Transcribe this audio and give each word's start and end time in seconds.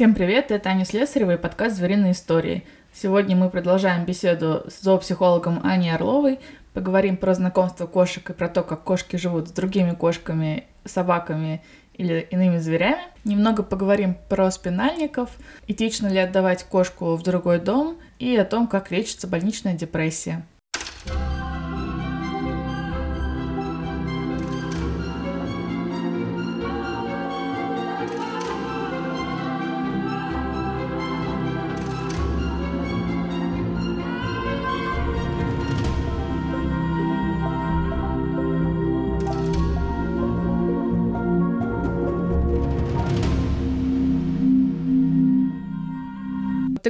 Всем 0.00 0.14
привет, 0.14 0.50
это 0.50 0.70
Аня 0.70 0.86
Слесарева 0.86 1.34
и 1.34 1.36
подкаст 1.36 1.76
«Звериные 1.76 2.12
истории». 2.12 2.64
Сегодня 2.90 3.36
мы 3.36 3.50
продолжаем 3.50 4.06
беседу 4.06 4.64
с 4.66 4.80
зоопсихологом 4.80 5.60
Аней 5.62 5.94
Орловой. 5.94 6.40
Поговорим 6.72 7.18
про 7.18 7.34
знакомство 7.34 7.86
кошек 7.86 8.30
и 8.30 8.32
про 8.32 8.48
то, 8.48 8.62
как 8.62 8.82
кошки 8.82 9.16
живут 9.16 9.48
с 9.48 9.52
другими 9.52 9.94
кошками, 9.94 10.64
собаками 10.86 11.62
или 11.92 12.26
иными 12.30 12.56
зверями. 12.56 13.02
Немного 13.24 13.62
поговорим 13.62 14.16
про 14.30 14.50
спинальников, 14.50 15.36
этично 15.68 16.06
ли 16.06 16.18
отдавать 16.18 16.64
кошку 16.64 17.14
в 17.14 17.22
другой 17.22 17.60
дом 17.60 17.98
и 18.18 18.34
о 18.36 18.46
том, 18.46 18.68
как 18.68 18.90
лечится 18.90 19.26
больничная 19.26 19.74
депрессия. 19.74 20.46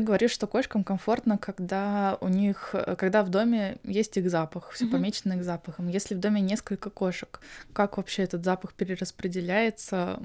Ты 0.01 0.07
говоришь, 0.07 0.31
что 0.31 0.47
кошкам 0.47 0.83
комфортно, 0.83 1.37
когда 1.37 2.17
у 2.23 2.29
них, 2.29 2.75
когда 2.97 3.23
в 3.23 3.29
доме 3.29 3.77
есть 3.85 4.17
их 4.17 4.31
запах, 4.31 4.71
все 4.71 4.87
mm-hmm. 4.87 4.91
помечено 4.91 5.33
их 5.35 5.45
запахом. 5.45 5.89
Если 5.89 6.15
в 6.15 6.19
доме 6.19 6.41
несколько 6.41 6.89
кошек, 6.89 7.39
как 7.75 7.99
вообще 7.99 8.23
этот 8.23 8.43
запах 8.43 8.73
перераспределяется, 8.73 10.19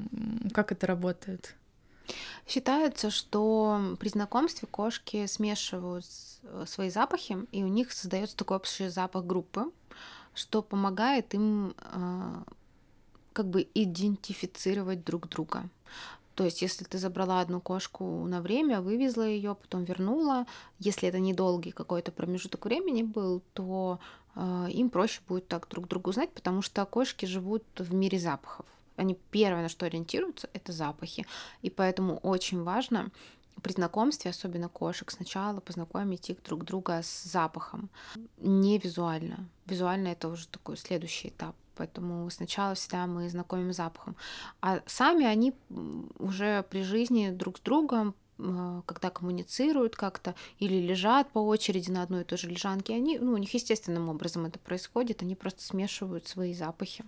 как 0.53 0.71
это 0.71 0.87
работает? 0.87 1.55
Считается, 2.47 3.09
что 3.09 3.97
при 3.99 4.07
знакомстве 4.07 4.65
кошки 4.65 5.25
смешивают 5.25 6.05
э, 6.43 6.63
свои 6.65 6.89
запахи, 6.89 7.35
и 7.51 7.61
у 7.61 7.67
них 7.67 7.91
создается 7.91 8.37
такой 8.37 8.55
общий 8.55 8.87
запах 8.87 9.25
группы, 9.25 9.65
что 10.33 10.61
помогает 10.61 11.33
им 11.33 11.75
э, 11.77 12.43
как 13.33 13.49
бы 13.49 13.67
идентифицировать 13.73 15.03
друг 15.03 15.27
друга. 15.27 15.67
То 16.35 16.43
есть, 16.43 16.61
если 16.61 16.83
ты 16.83 16.97
забрала 16.97 17.39
одну 17.39 17.61
кошку 17.61 18.25
на 18.25 18.41
время, 18.41 18.81
вывезла 18.81 19.23
ее, 19.23 19.55
потом 19.55 19.85
вернула, 19.85 20.45
если 20.79 21.07
это 21.07 21.19
недолгий 21.19 21.71
какой-то 21.71 22.11
промежуток 22.11 22.65
времени 22.65 23.03
был, 23.03 23.41
то 23.53 23.99
э, 24.35 24.67
им 24.71 24.89
проще 24.89 25.21
будет 25.27 25.47
так 25.47 25.67
друг 25.69 25.87
друга 25.87 26.09
узнать, 26.09 26.31
потому 26.31 26.61
что 26.61 26.85
кошки 26.85 27.25
живут 27.25 27.63
в 27.77 27.93
мире 27.93 28.19
запахов. 28.19 28.65
Они 28.97 29.17
первое, 29.31 29.63
на 29.63 29.69
что 29.69 29.85
ориентируются, 29.85 30.49
это 30.53 30.73
запахи. 30.73 31.25
И 31.61 31.69
поэтому 31.69 32.17
очень 32.17 32.63
важно 32.63 33.11
при 33.61 33.71
знакомстве, 33.71 34.31
особенно 34.31 34.67
кошек, 34.67 35.09
сначала 35.11 35.61
познакомить 35.61 36.29
их 36.29 36.43
друг 36.43 36.65
друга 36.65 37.01
с 37.01 37.23
запахом. 37.23 37.89
Не 38.37 38.77
визуально. 38.77 39.47
Визуально 39.65 40.09
это 40.09 40.27
уже 40.27 40.47
такой 40.47 40.75
следующий 40.77 41.29
этап. 41.29 41.55
Поэтому 41.75 42.29
сначала 42.29 42.75
всегда 42.75 43.07
мы 43.07 43.29
знакомим 43.29 43.73
запахом. 43.73 44.15
А 44.61 44.81
сами 44.85 45.25
они 45.25 45.53
уже 46.19 46.63
при 46.69 46.83
жизни 46.83 47.29
друг 47.29 47.57
с 47.57 47.61
другом 47.61 48.15
а, 48.37 48.81
когда 48.85 49.09
коммуницируют 49.09 49.95
как-то 49.95 50.35
или 50.59 50.75
лежат 50.75 51.29
по 51.31 51.39
очереди 51.39 51.89
на 51.89 52.03
одной 52.03 52.21
и 52.21 52.25
той 52.25 52.37
же 52.37 52.49
лежанке, 52.49 52.93
они, 52.93 53.17
ну, 53.17 53.33
у 53.33 53.37
них 53.37 53.53
естественным 53.53 54.09
образом 54.09 54.45
это 54.45 54.59
происходит, 54.59 55.21
они 55.21 55.35
просто 55.35 55.63
смешивают 55.63 56.27
свои 56.27 56.53
запахи. 56.53 57.05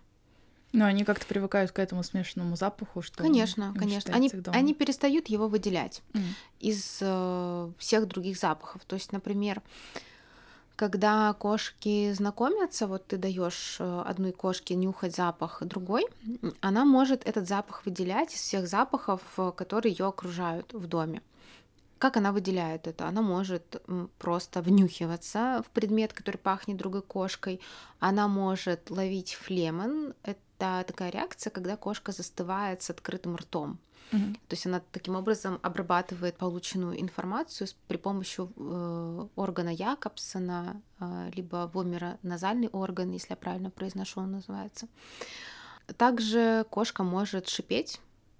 Но 0.73 0.85
они 0.85 1.05
как-то 1.05 1.25
привыкают 1.25 1.71
к 1.71 1.79
этому 1.79 2.03
смешанному 2.03 2.55
запаху, 2.55 3.01
что 3.01 3.23
конечно, 3.23 3.73
конечно, 3.77 4.13
они 4.13 4.29
они 4.47 4.73
перестают 4.73 5.27
его 5.27 5.47
выделять 5.47 6.01
mm. 6.13 6.21
из 6.59 6.99
э, 7.01 7.71
всех 7.77 8.07
других 8.07 8.37
запахов. 8.37 8.83
То 8.85 8.95
есть, 8.95 9.13
например, 9.13 9.61
когда 10.77 11.33
кошки 11.33 12.13
знакомятся, 12.13 12.85
вот 12.87 13.07
ты 13.07 13.17
даешь 13.17 13.77
э, 13.79 14.03
одной 14.05 14.31
кошке 14.31 14.75
нюхать 14.75 15.15
запах 15.15 15.63
другой, 15.63 16.05
она 16.61 16.85
может 16.85 17.27
этот 17.27 17.47
запах 17.47 17.83
выделять 17.85 18.33
из 18.35 18.39
всех 18.39 18.67
запахов, 18.67 19.21
э, 19.37 19.51
которые 19.55 19.91
ее 19.91 20.05
окружают 20.05 20.73
в 20.73 20.85
доме. 20.87 21.23
Как 21.97 22.15
она 22.15 22.31
выделяет 22.31 22.85
это? 22.85 23.07
Она 23.07 23.23
может 23.23 23.81
просто 24.19 24.61
внюхиваться 24.61 25.63
в 25.67 25.71
предмет, 25.71 26.13
который 26.13 26.37
пахнет 26.37 26.77
другой 26.77 27.01
кошкой. 27.01 27.59
Она 27.99 28.27
может 28.27 28.91
ловить 28.91 29.33
флемен. 29.33 30.13
Это 30.21 30.39
такая 30.57 31.11
реакция, 31.11 31.51
когда 31.51 31.77
кошка 31.77 32.11
застывает 32.11 32.81
с 32.81 32.89
открытым 32.89 33.35
ртом. 33.35 33.79
Угу. 34.13 34.33
То 34.47 34.53
есть 34.55 34.65
она 34.65 34.81
таким 34.91 35.15
образом 35.15 35.59
обрабатывает 35.61 36.37
полученную 36.37 36.99
информацию 37.01 37.67
при 37.87 37.97
помощи 37.97 38.41
э, 38.41 39.27
органа 39.35 39.69
Якобсона, 39.69 40.81
э, 40.99 41.31
либо 41.35 41.69
вомеро-назальный 41.73 42.69
орган, 42.69 43.11
если 43.11 43.31
я 43.31 43.35
правильно 43.35 43.69
произношу, 43.69 44.21
он 44.21 44.31
называется. 44.31 44.87
Также 45.97 46.65
кошка 46.69 47.03
может 47.03 47.49
шипеть 47.49 47.99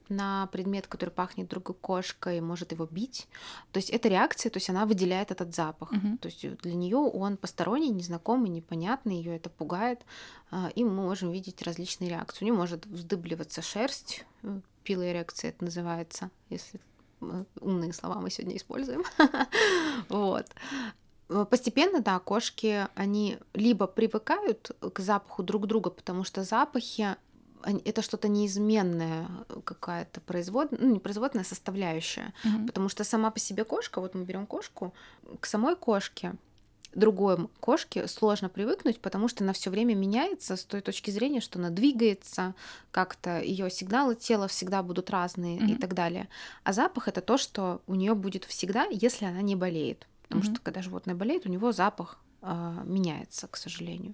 на 0.10 0.48
предмет, 0.48 0.88
который 0.88 1.10
пахнет 1.10 1.48
другой 1.48 1.76
кошкой, 1.76 2.42
может 2.42 2.72
его 2.72 2.86
бить. 2.86 3.28
То 3.72 3.78
есть 3.78 3.90
это 3.90 4.10
реакция, 4.10 4.50
то 4.50 4.58
есть 4.58 4.70
она 4.70 4.86
выделяет 4.86 5.32
этот 5.32 5.56
запах. 5.56 5.94
Uh-huh. 5.94 6.18
То 6.18 6.28
есть 6.28 6.58
для 6.62 6.74
нее 6.74 6.98
он 6.98 7.38
посторонний, 7.38 7.90
незнакомый, 7.90 8.50
непонятный, 8.50 9.18
ее 9.18 9.36
это 9.36 9.50
пугает. 9.50 10.02
А, 10.52 10.70
и 10.76 10.84
мы 10.84 10.92
можем 10.92 11.32
видеть 11.32 11.62
различные 11.62 12.10
реакции. 12.10 12.46
У 12.46 12.48
нее 12.48 12.58
может 12.58 12.86
вздыбливаться 12.86 13.62
шерсть, 13.62 14.26
э, 14.44 14.60
пилоэрекция 14.84 15.50
это 15.50 15.66
называется, 15.66 16.32
если 16.50 16.80
умные 17.62 17.94
слова 17.94 18.22
мы 18.22 18.30
сегодня 18.30 18.58
используем. 18.58 19.04
вот. 20.10 20.46
Постепенно, 21.50 22.00
да, 22.00 22.20
кошки, 22.20 22.88
они 22.96 23.38
либо 23.54 23.88
привыкают 23.88 24.72
к 24.94 25.00
запаху 25.00 25.44
друг 25.44 25.68
друга, 25.68 25.90
потому 25.90 26.24
что 26.24 26.44
запахи 26.44 27.18
это 27.64 28.02
что-то 28.02 28.28
неизменное, 28.28 29.28
какая-то 29.64 30.22
производная, 30.22 30.80
ну 30.80 30.94
не 30.94 31.00
производная, 31.00 31.44
составляющая. 31.44 32.34
Mm-hmm. 32.44 32.68
Потому 32.68 32.90
что 32.90 33.04
сама 33.04 33.32
по 33.32 33.40
себе 33.40 33.64
кошка, 33.64 34.02
вот 34.02 34.16
мы 34.16 34.24
берем 34.24 34.46
кошку, 34.46 34.94
к 35.40 35.46
самой 35.46 35.76
кошке 35.76 36.34
другой 36.98 37.48
кошке 37.60 38.08
сложно 38.08 38.50
привыкнуть, 38.50 39.00
потому 39.00 39.28
что 39.28 39.44
она 39.44 39.54
все 39.54 39.70
время 39.70 39.94
меняется 39.94 40.56
с 40.56 40.64
той 40.64 40.82
точки 40.82 41.12
зрения, 41.12 41.42
что 41.42 41.60
она 41.60 41.70
двигается, 41.70 42.56
как-то 42.92 43.40
ее 43.40 43.70
сигналы 43.70 44.16
тела 44.16 44.48
всегда 44.48 44.82
будут 44.82 45.10
разные 45.10 45.60
mm-hmm. 45.60 45.72
и 45.72 45.76
так 45.76 45.94
далее. 45.94 46.28
А 46.64 46.74
запах 46.74 47.08
это 47.08 47.22
то, 47.22 47.38
что 47.38 47.82
у 47.88 47.96
нее 47.96 48.16
будет 48.16 48.46
всегда, 48.46 48.86
если 48.86 49.26
она 49.26 49.42
не 49.42 49.56
болеет. 49.56 50.08
Потому 50.24 50.42
mm-hmm. 50.42 50.54
что 50.54 50.62
когда 50.62 50.82
животное 50.82 51.16
болеет, 51.16 51.46
у 51.46 51.50
него 51.50 51.72
запах 51.72 52.20
э, 52.20 52.27
меняется, 52.42 53.48
к 53.48 53.58
сожалению. 53.58 54.14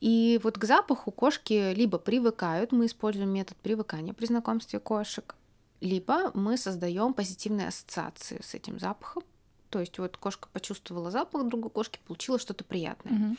И 0.00 0.38
вот 0.42 0.58
к 0.58 0.64
запаху 0.64 1.10
кошки 1.10 1.72
либо 1.74 1.98
привыкают, 1.98 2.72
мы 2.72 2.86
используем 2.86 3.30
метод 3.30 3.56
привыкания 3.56 4.12
при 4.12 4.26
знакомстве 4.26 4.78
кошек, 4.78 5.34
либо 5.80 6.30
мы 6.34 6.56
создаем 6.56 7.14
позитивные 7.14 7.68
ассоциации 7.68 8.40
с 8.42 8.54
этим 8.54 8.78
запахом, 8.78 9.22
то 9.70 9.80
есть 9.80 9.98
вот 9.98 10.16
кошка 10.16 10.48
почувствовала 10.52 11.10
запах 11.10 11.46
другой 11.48 11.70
кошки, 11.70 11.98
получила 12.06 12.38
что-то 12.38 12.64
приятное. 12.64 13.12
Угу. 13.12 13.36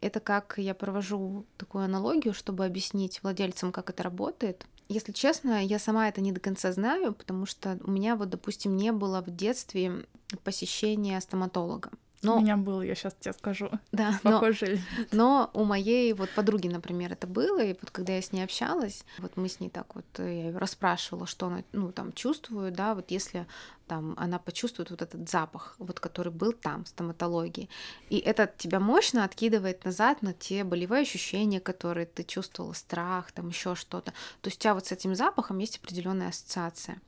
Это 0.00 0.20
как 0.20 0.54
я 0.56 0.74
провожу 0.74 1.44
такую 1.58 1.84
аналогию, 1.84 2.32
чтобы 2.32 2.64
объяснить 2.64 3.22
владельцам, 3.22 3.70
как 3.70 3.90
это 3.90 4.02
работает. 4.02 4.66
Если 4.88 5.12
честно, 5.12 5.64
я 5.64 5.78
сама 5.78 6.08
это 6.08 6.20
не 6.20 6.32
до 6.32 6.40
конца 6.40 6.72
знаю, 6.72 7.12
потому 7.12 7.46
что 7.46 7.78
у 7.84 7.90
меня 7.90 8.16
вот, 8.16 8.30
допустим, 8.30 8.76
не 8.76 8.92
было 8.92 9.22
в 9.22 9.30
детстве 9.30 10.06
посещения 10.42 11.20
стоматолога. 11.20 11.90
Но... 12.22 12.36
У 12.36 12.40
меня 12.40 12.56
был, 12.56 12.82
я 12.82 12.94
сейчас 12.94 13.14
тебе 13.18 13.32
скажу. 13.32 13.70
Да, 13.92 14.18
похоже. 14.22 14.78
Но, 15.12 15.50
но 15.50 15.50
у 15.54 15.64
моей 15.64 16.12
вот 16.12 16.30
подруги, 16.30 16.68
например, 16.68 17.12
это 17.12 17.26
было, 17.26 17.62
и 17.62 17.74
вот 17.80 17.90
когда 17.90 18.14
я 18.14 18.22
с 18.22 18.32
ней 18.32 18.42
общалась, 18.42 19.04
вот 19.18 19.36
мы 19.36 19.48
с 19.48 19.60
ней 19.60 19.70
так 19.70 19.94
вот, 19.94 20.04
э, 20.18 20.24
я 20.24 20.46
ее 20.48 20.58
расспрашивала, 20.58 21.26
что 21.26 21.46
она, 21.46 21.62
ну, 21.72 21.92
там, 21.92 22.12
чувствует, 22.12 22.74
да, 22.74 22.94
вот 22.94 23.10
если 23.10 23.46
там 23.86 24.14
она 24.18 24.38
почувствует 24.38 24.90
вот 24.90 25.02
этот 25.02 25.28
запах, 25.28 25.74
вот 25.78 25.98
который 25.98 26.30
был 26.30 26.52
там, 26.52 26.84
в 26.84 26.88
стоматологии. 26.88 27.68
И 28.08 28.18
это 28.18 28.48
тебя 28.56 28.78
мощно 28.78 29.24
откидывает 29.24 29.84
назад 29.84 30.22
на 30.22 30.32
те 30.32 30.62
болевые 30.62 31.02
ощущения, 31.02 31.58
которые 31.58 32.06
ты 32.06 32.22
чувствовала, 32.22 32.72
страх, 32.72 33.32
там 33.32 33.48
еще 33.48 33.74
что-то. 33.74 34.12
То 34.42 34.48
есть 34.48 34.58
у 34.58 34.60
тебя 34.60 34.74
вот 34.74 34.86
с 34.86 34.92
этим 34.92 35.16
запахом 35.16 35.58
есть 35.58 35.78
определенная 35.78 36.28
ассоциация. 36.28 37.00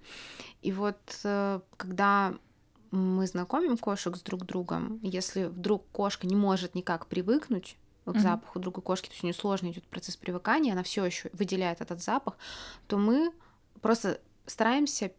И 0.62 0.72
вот 0.72 0.98
э, 1.22 1.60
когда 1.76 2.34
мы 2.92 3.26
знакомим 3.26 3.78
кошек 3.78 4.16
с 4.16 4.20
друг 4.20 4.44
другом, 4.44 5.00
если 5.02 5.44
вдруг 5.44 5.84
кошка 5.90 6.26
не 6.26 6.36
может 6.36 6.74
никак 6.74 7.06
привыкнуть 7.06 7.76
к 8.04 8.08
mm-hmm. 8.08 8.20
запаху 8.20 8.58
другой 8.58 8.82
кошки, 8.82 9.06
то 9.06 9.12
есть 9.12 9.24
у 9.24 9.26
нее 9.26 9.34
сложно 9.34 9.70
идет 9.70 9.84
процесс 9.84 10.16
привыкания, 10.16 10.72
она 10.72 10.82
все 10.82 11.04
еще 11.04 11.30
выделяет 11.32 11.80
этот 11.80 12.02
запах, 12.02 12.36
то 12.86 12.98
мы 12.98 13.32
просто 13.80 14.20
стараемся 14.46 15.12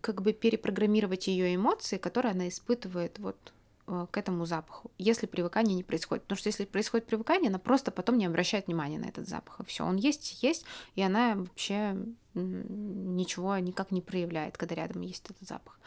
как 0.00 0.22
бы 0.22 0.32
перепрограммировать 0.32 1.26
ее 1.26 1.54
эмоции, 1.54 1.98
которые 1.98 2.32
она 2.32 2.48
испытывает 2.48 3.18
вот 3.18 3.52
э, 3.86 4.06
к 4.10 4.16
этому 4.16 4.46
запаху, 4.46 4.90
если 4.96 5.26
привыкание 5.26 5.76
не 5.76 5.82
происходит. 5.82 6.24
Потому 6.24 6.38
что 6.38 6.48
если 6.48 6.64
происходит 6.64 7.06
привыкание, 7.06 7.50
она 7.50 7.58
просто 7.58 7.90
потом 7.90 8.16
не 8.16 8.24
обращает 8.24 8.68
внимания 8.68 8.98
на 8.98 9.06
этот 9.06 9.28
запах. 9.28 9.60
Все, 9.66 9.84
он 9.84 9.96
есть, 9.96 10.42
есть, 10.42 10.64
и 10.94 11.02
она 11.02 11.34
вообще 11.34 11.96
ничего 12.34 13.58
никак 13.58 13.90
не 13.90 14.00
проявляет, 14.00 14.56
когда 14.56 14.74
рядом 14.74 15.02
есть 15.02 15.30
этот 15.30 15.46
запах. 15.46 15.78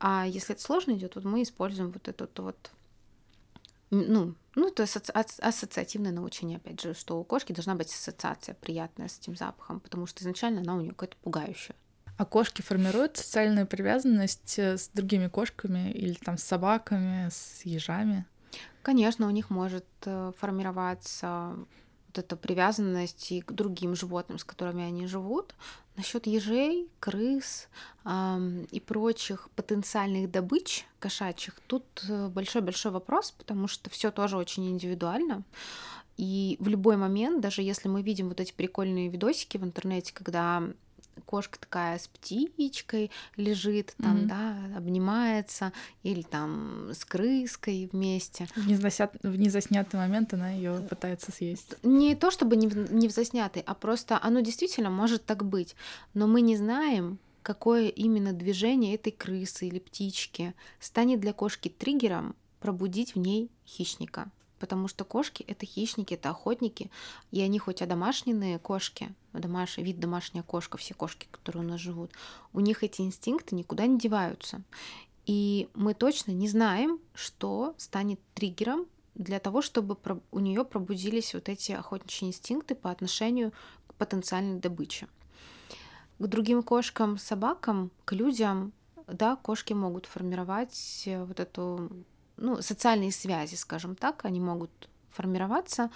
А 0.00 0.26
если 0.26 0.54
это 0.54 0.62
сложно 0.62 0.92
идет, 0.92 1.14
вот 1.14 1.24
мы 1.24 1.42
используем 1.42 1.90
вот 1.90 2.08
этот 2.08 2.38
вот 2.38 2.70
ну, 3.90 4.34
ну, 4.54 4.70
то 4.70 4.82
есть 4.82 4.96
ассоциативное 5.40 6.12
научение, 6.12 6.58
опять 6.58 6.80
же, 6.80 6.92
что 6.92 7.18
у 7.18 7.24
кошки 7.24 7.52
должна 7.52 7.74
быть 7.74 7.88
ассоциация 7.88 8.54
приятная 8.54 9.08
с 9.08 9.18
этим 9.18 9.34
запахом, 9.34 9.80
потому 9.80 10.06
что 10.06 10.22
изначально 10.22 10.60
она 10.60 10.74
у 10.74 10.80
нее 10.80 10.90
какая-то 10.90 11.16
пугающая. 11.22 11.74
А 12.18 12.24
кошки 12.24 12.62
формируют 12.62 13.16
социальную 13.16 13.66
привязанность 13.66 14.58
э, 14.58 14.76
с 14.76 14.88
другими 14.88 15.28
кошками 15.28 15.92
или 15.92 16.14
там 16.14 16.36
с 16.36 16.42
собаками, 16.42 17.28
с 17.30 17.62
ежами? 17.64 18.26
Конечно, 18.82 19.26
у 19.26 19.30
них 19.30 19.50
может 19.50 19.86
э, 20.04 20.32
формироваться 20.36 21.54
вот 22.08 22.18
эта 22.18 22.36
привязанность 22.36 23.30
и 23.30 23.40
к 23.40 23.52
другим 23.52 23.94
животным, 23.94 24.38
с 24.38 24.44
которыми 24.44 24.82
они 24.82 25.06
живут. 25.06 25.54
Насчет 25.98 26.28
ежей, 26.28 26.86
крыс 27.00 27.66
эм, 28.04 28.68
и 28.70 28.78
прочих 28.78 29.50
потенциальных 29.56 30.30
добыч 30.30 30.86
кошачьих, 31.00 31.58
тут 31.66 31.84
э, 32.08 32.28
большой-большой 32.28 32.92
вопрос, 32.92 33.32
потому 33.32 33.66
что 33.66 33.90
все 33.90 34.12
тоже 34.12 34.36
очень 34.36 34.70
индивидуально. 34.70 35.42
И 36.16 36.56
в 36.60 36.68
любой 36.68 36.96
момент, 36.96 37.40
даже 37.40 37.62
если 37.62 37.88
мы 37.88 38.02
видим 38.02 38.28
вот 38.28 38.38
эти 38.38 38.52
прикольные 38.52 39.08
видосики 39.08 39.56
в 39.56 39.64
интернете, 39.64 40.14
когда 40.14 40.62
кошка 41.24 41.58
такая 41.58 41.98
с 41.98 42.08
птичкой 42.08 43.10
лежит, 43.36 43.94
там, 44.00 44.18
mm-hmm. 44.18 44.26
да, 44.26 44.76
обнимается, 44.76 45.72
или 46.02 46.22
там 46.22 46.90
с 46.92 47.04
крыской 47.04 47.88
вместе. 47.92 48.48
В, 48.54 48.66
незасят... 48.66 49.14
в 49.22 49.36
незаснятый 49.38 49.98
момент 49.98 50.34
она 50.34 50.50
ее 50.50 50.86
пытается 50.88 51.32
съесть. 51.32 51.74
Не 51.82 52.14
то 52.14 52.30
чтобы 52.30 52.56
не 52.56 52.68
в, 52.68 52.92
не 52.92 53.08
в 53.08 53.12
заснятый, 53.12 53.62
а 53.66 53.74
просто 53.74 54.18
оно 54.22 54.40
действительно 54.40 54.90
может 54.90 55.24
так 55.24 55.44
быть. 55.44 55.76
Но 56.14 56.26
мы 56.26 56.40
не 56.40 56.56
знаем, 56.56 57.18
какое 57.42 57.88
именно 57.88 58.32
движение 58.32 58.94
этой 58.94 59.12
крысы 59.12 59.66
или 59.68 59.78
птички 59.78 60.54
станет 60.80 61.20
для 61.20 61.32
кошки 61.32 61.68
триггером 61.68 62.36
пробудить 62.60 63.14
в 63.14 63.18
ней 63.18 63.50
хищника 63.66 64.30
потому 64.58 64.88
что 64.88 65.04
кошки— 65.04 65.42
это 65.48 65.66
хищники, 65.66 66.14
это 66.14 66.30
охотники, 66.30 66.90
и 67.30 67.40
они 67.40 67.58
хоть 67.58 67.82
одомашненные 67.82 68.58
кошки, 68.58 69.14
домаш... 69.32 69.78
вид 69.78 70.00
домашняя 70.00 70.42
кошка, 70.42 70.78
все 70.78 70.94
кошки, 70.94 71.28
которые 71.30 71.64
у 71.64 71.68
нас 71.68 71.80
живут, 71.80 72.12
у 72.52 72.60
них 72.60 72.82
эти 72.82 73.02
инстинкты 73.02 73.54
никуда 73.54 73.86
не 73.86 73.98
деваются. 73.98 74.62
И 75.26 75.68
мы 75.74 75.94
точно 75.94 76.32
не 76.32 76.48
знаем, 76.48 77.00
что 77.14 77.74
станет 77.76 78.18
триггером 78.34 78.86
для 79.14 79.40
того, 79.40 79.60
чтобы 79.60 79.96
у 80.30 80.38
нее 80.38 80.64
пробудились 80.64 81.34
вот 81.34 81.48
эти 81.48 81.72
охотничьи 81.72 82.28
инстинкты 82.28 82.74
по 82.74 82.90
отношению 82.90 83.52
к 83.86 83.94
потенциальной 83.94 84.58
добыче. 84.58 85.08
К 86.18 86.26
другим 86.26 86.62
кошкам, 86.62 87.18
собакам, 87.18 87.90
к 88.04 88.12
людям, 88.12 88.72
да, 89.06 89.36
кошки 89.36 89.72
могут 89.72 90.06
формировать 90.06 91.02
э, 91.06 91.24
вот 91.24 91.40
эту 91.40 91.90
ну, 92.38 92.62
социальные 92.62 93.12
связи, 93.12 93.54
скажем 93.54 93.94
так, 93.96 94.24
они 94.24 94.40
могут 94.40 94.70
формироваться. 95.10 95.90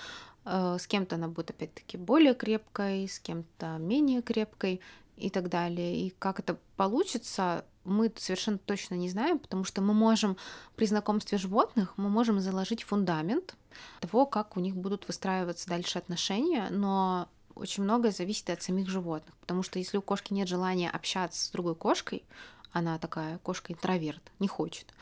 Э, 0.45 0.77
с 0.79 0.87
кем-то 0.87 1.17
она 1.17 1.29
будет, 1.29 1.51
опять-таки, 1.51 1.97
более 1.97 2.35
крепкой, 2.35 3.09
с 3.09 3.19
кем-то 3.19 3.79
менее 3.79 4.23
крепкой 4.23 4.81
и 5.17 5.31
так 5.31 5.49
далее. 5.49 6.07
И 6.07 6.11
как 6.19 6.41
это 6.41 6.59
получится, 6.77 7.65
мы 7.85 8.13
совершенно 8.17 8.59
точно 8.59 8.95
не 8.95 9.09
знаем, 9.09 9.39
потому 9.39 9.65
что 9.65 9.81
мы 9.81 9.95
можем 9.95 10.37
при 10.77 10.87
знакомстве 10.87 11.39
животных, 11.39 11.95
мы 11.97 12.09
можем 12.09 12.41
заложить 12.41 12.83
фундамент 12.83 13.57
того, 14.01 14.27
как 14.27 14.57
у 14.57 14.61
них 14.61 14.77
будут 14.77 15.07
выстраиваться 15.07 15.69
дальше 15.69 15.99
отношения, 15.99 16.69
но 16.71 17.29
очень 17.55 17.83
многое 17.83 18.13
зависит 18.13 18.49
от 18.51 18.63
самих 18.63 18.89
животных, 18.89 19.35
потому 19.39 19.63
что 19.63 19.79
если 19.79 19.99
у 19.99 20.03
кошки 20.03 20.33
нет 20.33 20.49
желания 20.49 20.91
общаться 20.91 21.45
с 21.45 21.51
другой 21.51 21.75
кошкой, 21.75 22.25
она 22.73 22.99
такая 22.99 23.39
кошка-интроверт, 23.39 24.23
не 24.39 24.49
хочет, 24.49 24.95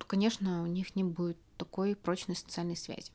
то, 0.00 0.06
конечно, 0.06 0.62
у 0.62 0.66
них 0.66 0.96
не 0.96 1.04
будет 1.04 1.36
такой 1.58 1.94
прочной 1.94 2.34
социальной 2.34 2.76
связи. 2.76 3.12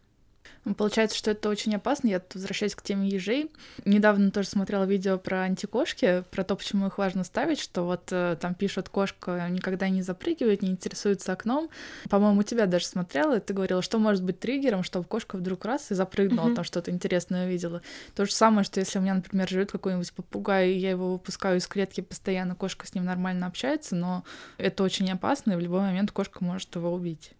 Получается, 0.77 1.15
что 1.15 1.31
это 1.31 1.49
очень 1.49 1.75
опасно. 1.75 2.07
Я 2.07 2.19
тут 2.19 2.35
возвращаюсь 2.35 2.73
к 2.73 2.81
теме 2.81 3.07
ежей. 3.07 3.51
Недавно 3.85 4.31
тоже 4.31 4.47
смотрела 4.47 4.85
видео 4.85 5.17
про 5.19 5.41
антикошки, 5.41 6.23
про 6.31 6.43
то, 6.43 6.55
почему 6.55 6.87
их 6.87 6.97
важно 6.97 7.23
ставить, 7.23 7.59
что 7.59 7.83
вот 7.83 8.09
э, 8.11 8.35
там 8.41 8.55
пишут, 8.55 8.89
кошка 8.89 9.47
никогда 9.49 9.89
не 9.89 10.01
запрыгивает, 10.01 10.63
не 10.63 10.69
интересуется 10.69 11.33
окном. 11.33 11.69
По-моему, 12.09 12.41
тебя 12.41 12.65
даже 12.65 12.85
смотрела, 12.85 13.37
и 13.37 13.39
ты 13.39 13.53
говорила, 13.53 13.81
что 13.83 13.99
может 13.99 14.23
быть 14.23 14.39
триггером, 14.39 14.83
чтобы 14.83 15.05
кошка 15.05 15.37
вдруг 15.37 15.65
раз 15.65 15.91
и 15.91 15.95
запрыгнула, 15.95 16.49
mm-hmm. 16.49 16.55
там 16.55 16.63
что-то 16.63 16.89
интересное 16.89 17.45
увидела. 17.45 17.81
То 18.15 18.25
же 18.25 18.31
самое, 18.31 18.63
что 18.63 18.79
если 18.79 18.97
у 18.97 19.01
меня, 19.03 19.13
например, 19.13 19.47
живет 19.47 19.71
какой-нибудь 19.71 20.13
попугай, 20.13 20.71
и 20.71 20.79
я 20.79 20.89
его 20.91 21.13
выпускаю 21.13 21.59
из 21.59 21.67
клетки 21.67 22.01
постоянно, 22.01 22.55
кошка 22.55 22.87
с 22.87 22.95
ним 22.95 23.05
нормально 23.05 23.45
общается, 23.45 23.95
но 23.95 24.23
это 24.57 24.83
очень 24.83 25.11
опасно, 25.11 25.51
и 25.51 25.55
в 25.55 25.59
любой 25.59 25.81
момент 25.81 26.11
кошка 26.11 26.43
может 26.43 26.75
его 26.75 26.91
убить. 26.91 27.31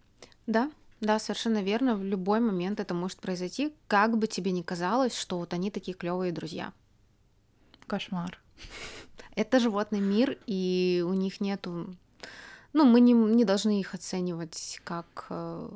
Да, 0.46 0.70
да, 1.00 1.18
совершенно 1.18 1.62
верно. 1.62 1.96
В 1.96 2.04
любой 2.04 2.40
момент 2.40 2.80
это 2.80 2.94
может 2.94 3.18
произойти, 3.18 3.74
как 3.86 4.16
бы 4.16 4.26
тебе 4.26 4.50
ни 4.50 4.62
казалось, 4.62 5.16
что 5.16 5.38
вот 5.38 5.52
они 5.52 5.70
такие 5.70 5.96
клевые 5.96 6.32
друзья. 6.32 6.72
Кошмар. 7.86 8.40
Это 9.34 9.60
животный 9.60 10.00
мир, 10.00 10.38
и 10.46 11.04
у 11.06 11.12
них 11.12 11.40
нету... 11.40 11.94
Ну, 12.72 12.84
мы 12.84 13.00
не, 13.00 13.12
не 13.12 13.44
должны 13.44 13.80
их 13.80 13.94
оценивать 13.94 14.80
как, 14.84 15.26
э, 15.30 15.70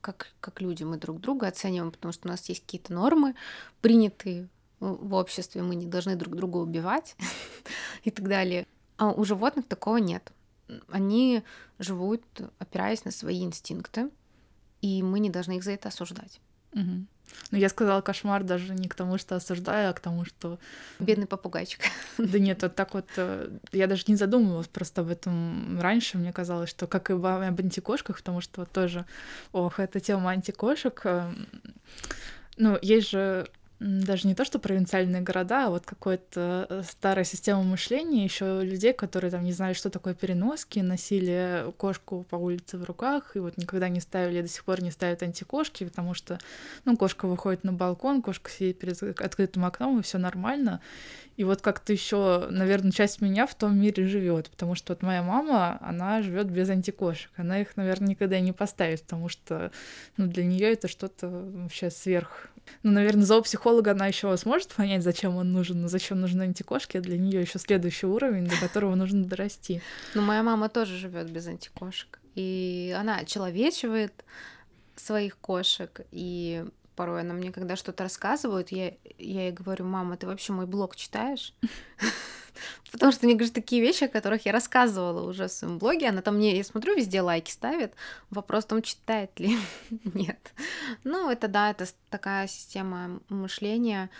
как, 0.00 0.28
как 0.40 0.60
люди. 0.60 0.84
Мы 0.84 0.98
друг 0.98 1.20
друга 1.20 1.48
оцениваем, 1.48 1.92
потому 1.92 2.12
что 2.12 2.28
у 2.28 2.30
нас 2.30 2.48
есть 2.48 2.62
какие-то 2.62 2.92
нормы, 2.92 3.34
принятые 3.80 4.48
в 4.80 5.14
обществе. 5.14 5.62
Мы 5.62 5.74
не 5.74 5.86
должны 5.86 6.16
друг 6.16 6.34
друга 6.34 6.58
убивать 6.58 7.16
и 8.04 8.10
так 8.10 8.28
далее. 8.28 8.66
А 8.98 9.10
у 9.10 9.24
животных 9.24 9.66
такого 9.66 9.96
нет. 9.96 10.32
Они 10.88 11.42
живут, 11.78 12.22
опираясь 12.58 13.04
на 13.04 13.10
свои 13.10 13.44
инстинкты, 13.44 14.10
и 14.86 15.02
мы 15.02 15.18
не 15.18 15.30
должны 15.30 15.56
их 15.56 15.64
за 15.64 15.72
это 15.72 15.88
осуждать. 15.88 16.40
Угу. 16.72 17.06
Ну, 17.50 17.58
я 17.58 17.68
сказала 17.68 18.00
кошмар 18.00 18.44
даже 18.44 18.74
не 18.74 18.88
к 18.88 18.94
тому, 18.94 19.18
что 19.18 19.36
осуждаю, 19.36 19.90
а 19.90 19.92
к 19.92 20.00
тому, 20.00 20.24
что... 20.24 20.58
Бедный 21.00 21.26
попугайчик. 21.26 21.80
Да 22.18 22.38
нет, 22.38 22.62
вот 22.62 22.74
так 22.74 22.94
вот... 22.94 23.06
Э, 23.16 23.50
я 23.72 23.86
даже 23.86 24.04
не 24.06 24.16
задумывалась 24.16 24.68
просто 24.68 25.00
об 25.00 25.10
этом 25.10 25.80
раньше. 25.80 26.18
Мне 26.18 26.32
казалось, 26.32 26.70
что 26.70 26.86
как 26.86 27.10
и 27.10 27.14
об 27.14 27.26
антикошках, 27.26 28.18
потому 28.18 28.40
что 28.40 28.60
вот 28.60 28.70
тоже... 28.70 29.04
Ох, 29.52 29.80
эта 29.80 30.00
тема 30.00 30.30
антикошек... 30.30 31.00
Эм, 31.04 31.48
ну, 32.56 32.78
есть 32.80 33.10
же 33.10 33.48
даже 33.78 34.26
не 34.26 34.34
то, 34.34 34.44
что 34.44 34.58
провинциальные 34.58 35.20
города, 35.22 35.66
а 35.66 35.70
вот 35.70 35.84
какая-то 35.84 36.66
э, 36.68 36.82
старая 36.88 37.24
система 37.24 37.62
мышления 37.62 38.24
еще 38.24 38.62
людей, 38.62 38.94
которые 38.94 39.30
там 39.30 39.44
не 39.44 39.52
знали, 39.52 39.74
что 39.74 39.90
такое 39.90 40.14
переноски, 40.14 40.78
носили 40.78 41.66
кошку 41.76 42.24
по 42.30 42.36
улице 42.36 42.78
в 42.78 42.84
руках, 42.84 43.36
и 43.36 43.38
вот 43.38 43.58
никогда 43.58 43.88
не 43.88 44.00
ставили, 44.00 44.40
до 44.40 44.48
сих 44.48 44.64
пор 44.64 44.82
не 44.82 44.90
ставят 44.90 45.22
антикошки, 45.22 45.84
потому 45.84 46.14
что, 46.14 46.38
ну, 46.86 46.96
кошка 46.96 47.26
выходит 47.26 47.64
на 47.64 47.72
балкон, 47.72 48.22
кошка 48.22 48.50
сидит 48.50 48.78
перед 48.78 49.02
открытым 49.20 49.64
окном, 49.66 49.98
и 49.98 50.02
все 50.02 50.16
нормально. 50.16 50.80
И 51.36 51.44
вот 51.44 51.60
как-то 51.60 51.92
еще, 51.92 52.48
наверное, 52.50 52.92
часть 52.92 53.20
меня 53.20 53.46
в 53.46 53.54
том 53.54 53.78
мире 53.78 54.06
живет, 54.06 54.48
потому 54.48 54.74
что 54.74 54.94
вот 54.94 55.02
моя 55.02 55.22
мама, 55.22 55.78
она 55.82 56.22
живет 56.22 56.50
без 56.50 56.70
антикошек. 56.70 57.30
Она 57.36 57.60
их, 57.60 57.76
наверное, 57.76 58.08
никогда 58.08 58.40
не 58.40 58.52
поставит, 58.52 59.02
потому 59.02 59.28
что 59.28 59.70
ну, 60.16 60.26
для 60.26 60.44
нее 60.44 60.72
это 60.72 60.88
что-то 60.88 61.28
вообще 61.28 61.90
сверх. 61.90 62.48
Ну, 62.82 62.92
наверное, 62.92 63.24
зоопсихолога 63.24 63.92
она 63.92 64.06
еще 64.06 64.36
сможет 64.36 64.72
понять, 64.72 65.02
зачем 65.02 65.36
он 65.36 65.52
нужен, 65.52 65.82
но 65.82 65.88
зачем 65.88 66.20
нужны 66.20 66.42
антикошки, 66.42 66.98
для 66.98 67.18
нее 67.18 67.40
еще 67.40 67.58
следующий 67.58 68.06
уровень, 68.06 68.46
до 68.46 68.56
которого 68.56 68.94
нужно 68.94 69.24
дорасти. 69.24 69.82
Ну, 70.14 70.22
моя 70.22 70.42
мама 70.42 70.68
тоже 70.68 70.96
живет 70.96 71.30
без 71.30 71.46
антикошек. 71.46 72.20
И 72.34 72.94
она 72.98 73.24
человечивает 73.24 74.24
своих 74.96 75.36
кошек, 75.38 76.00
и 76.10 76.64
порой 76.96 77.20
она 77.20 77.34
мне 77.34 77.52
когда 77.52 77.76
что-то 77.76 78.02
рассказывает, 78.02 78.72
я, 78.72 78.94
я 79.18 79.44
ей 79.44 79.52
говорю, 79.52 79.84
мама, 79.84 80.16
ты 80.16 80.26
вообще 80.26 80.52
мой 80.52 80.66
блог 80.66 80.96
читаешь? 80.96 81.54
Потому 82.90 83.12
что 83.12 83.26
мне 83.26 83.34
говорят 83.34 83.54
такие 83.54 83.82
вещи, 83.82 84.04
о 84.04 84.08
которых 84.08 84.46
я 84.46 84.52
рассказывала 84.52 85.28
уже 85.28 85.46
в 85.48 85.52
своем 85.52 85.78
блоге. 85.78 86.08
Она 86.08 86.22
там 86.22 86.36
мне, 86.36 86.56
я 86.56 86.64
смотрю, 86.64 86.96
везде 86.96 87.20
лайки 87.20 87.50
ставит. 87.50 87.94
Вопрос 88.30 88.64
в 88.64 88.68
том, 88.68 88.82
читает 88.82 89.38
ли. 89.38 89.58
Нет. 90.14 90.52
Ну, 91.04 91.30
это 91.30 91.48
да, 91.48 91.70
это 91.70 91.86
такая 92.08 92.46
система 92.48 93.20
мышления. 93.28 94.10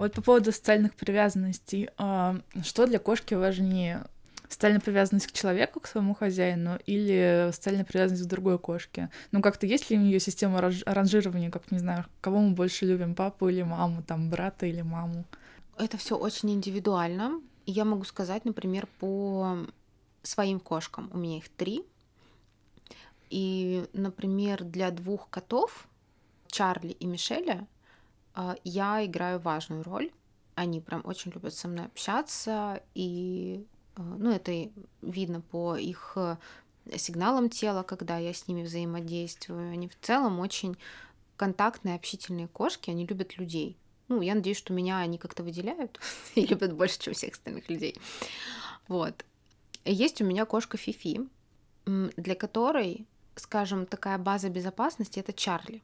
Вот 0.00 0.14
по 0.14 0.22
поводу 0.22 0.50
социальных 0.50 0.94
привязанностей, 0.94 1.90
а, 1.98 2.40
что 2.62 2.86
для 2.86 2.98
кошки 2.98 3.34
важнее? 3.34 4.06
социальная 4.48 4.80
привязанность 4.80 5.26
к 5.26 5.32
человеку, 5.32 5.78
к 5.78 5.86
своему 5.86 6.14
хозяину, 6.14 6.78
или 6.86 7.50
социальная 7.52 7.84
привязанность 7.84 8.24
к 8.24 8.28
другой 8.28 8.58
кошке? 8.58 9.10
Ну, 9.30 9.42
как-то 9.42 9.66
есть 9.66 9.90
ли 9.90 9.98
у 9.98 10.00
нее 10.00 10.18
система 10.18 10.60
ранжирования, 10.86 11.50
как, 11.50 11.70
не 11.70 11.78
знаю, 11.78 12.06
кого 12.20 12.40
мы 12.40 12.54
больше 12.54 12.86
любим, 12.86 13.14
папу 13.14 13.48
или 13.48 13.62
маму, 13.62 14.02
там, 14.02 14.30
брата 14.30 14.64
или 14.66 14.80
маму? 14.80 15.24
Это 15.76 15.98
все 15.98 16.16
очень 16.16 16.50
индивидуально. 16.50 17.40
Я 17.66 17.84
могу 17.84 18.04
сказать, 18.04 18.46
например, 18.46 18.88
по 18.98 19.58
своим 20.22 20.58
кошкам. 20.60 21.10
У 21.12 21.18
меня 21.18 21.36
их 21.36 21.48
три. 21.50 21.84
И, 23.28 23.84
например, 23.92 24.64
для 24.64 24.90
двух 24.90 25.28
котов, 25.28 25.86
Чарли 26.48 26.92
и 26.92 27.06
Мишеля, 27.06 27.68
я 28.64 29.04
играю 29.04 29.40
важную 29.40 29.82
роль. 29.82 30.10
Они 30.54 30.80
прям 30.80 31.02
очень 31.04 31.30
любят 31.32 31.54
со 31.54 31.68
мной 31.68 31.86
общаться, 31.86 32.82
и 32.94 33.66
а, 33.96 34.02
ну, 34.02 34.30
это 34.30 34.70
видно 35.02 35.40
по 35.40 35.76
их 35.76 36.12
э, 36.16 36.36
сигналам 36.96 37.48
тела, 37.48 37.82
когда 37.82 38.18
я 38.18 38.32
с 38.32 38.48
ними 38.48 38.62
взаимодействую. 38.62 39.72
Они 39.72 39.88
в 39.88 39.98
целом 40.00 40.40
очень 40.40 40.76
контактные, 41.36 41.94
общительные 41.94 42.48
кошки, 42.48 42.90
они 42.90 43.06
любят 43.06 43.38
людей. 43.38 43.76
Ну, 44.08 44.20
я 44.22 44.34
надеюсь, 44.34 44.58
что 44.58 44.72
меня 44.72 44.98
они 44.98 45.18
как-то 45.18 45.42
выделяют 45.42 46.00
и 46.34 46.44
любят 46.44 46.74
больше, 46.74 46.98
чем 46.98 47.14
всех 47.14 47.32
остальных 47.32 47.68
людей. 47.68 47.96
Вот. 48.88 49.24
Есть 49.84 50.20
у 50.20 50.24
меня 50.24 50.44
кошка 50.44 50.76
Фифи, 50.76 51.20
для 51.86 52.34
которой, 52.34 53.06
скажем, 53.36 53.86
такая 53.86 54.18
база 54.18 54.50
безопасности 54.50 55.20
это 55.20 55.32
Чарли. 55.32 55.82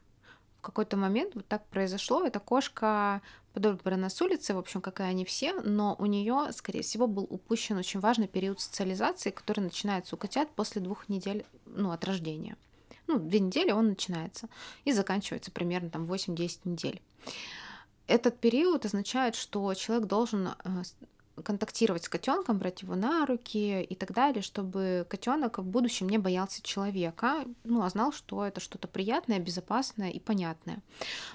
Какой-то 0.66 0.96
момент 0.96 1.36
вот 1.36 1.46
так 1.46 1.64
произошло. 1.68 2.24
Эта 2.24 2.40
кошка 2.40 3.22
подобрана 3.52 4.10
с 4.10 4.20
улицы, 4.20 4.52
в 4.52 4.58
общем, 4.58 4.80
как 4.80 4.98
и 4.98 5.04
они 5.04 5.24
все, 5.24 5.52
но 5.60 5.94
у 6.00 6.06
нее, 6.06 6.48
скорее 6.52 6.82
всего, 6.82 7.06
был 7.06 7.22
упущен 7.30 7.76
очень 7.76 8.00
важный 8.00 8.26
период 8.26 8.58
социализации, 8.58 9.30
который 9.30 9.60
начинается 9.60 10.16
у 10.16 10.18
котят 10.18 10.50
после 10.56 10.82
двух 10.82 11.08
недель 11.08 11.46
ну, 11.66 11.92
от 11.92 12.04
рождения. 12.04 12.56
Ну, 13.06 13.20
две 13.20 13.38
недели 13.38 13.70
он 13.70 13.90
начинается 13.90 14.48
и 14.84 14.90
заканчивается 14.90 15.52
примерно 15.52 15.88
там 15.88 16.04
8-10 16.10 16.58
недель. 16.64 17.00
Этот 18.08 18.36
период 18.40 18.84
означает, 18.84 19.36
что 19.36 19.72
человек 19.74 20.08
должен 20.08 20.48
э, 20.48 20.82
контактировать 21.42 22.04
с 22.04 22.08
котенком, 22.08 22.58
брать 22.58 22.82
его 22.82 22.94
на 22.94 23.26
руки 23.26 23.82
и 23.82 23.94
так 23.94 24.12
далее, 24.12 24.42
чтобы 24.42 25.06
котенок 25.08 25.58
в 25.58 25.64
будущем 25.64 26.08
не 26.08 26.18
боялся 26.18 26.62
человека, 26.62 27.44
ну, 27.64 27.82
а 27.82 27.90
знал, 27.90 28.12
что 28.12 28.44
это 28.44 28.60
что-то 28.60 28.88
приятное, 28.88 29.38
безопасное 29.38 30.10
и 30.10 30.20
понятное. 30.20 30.82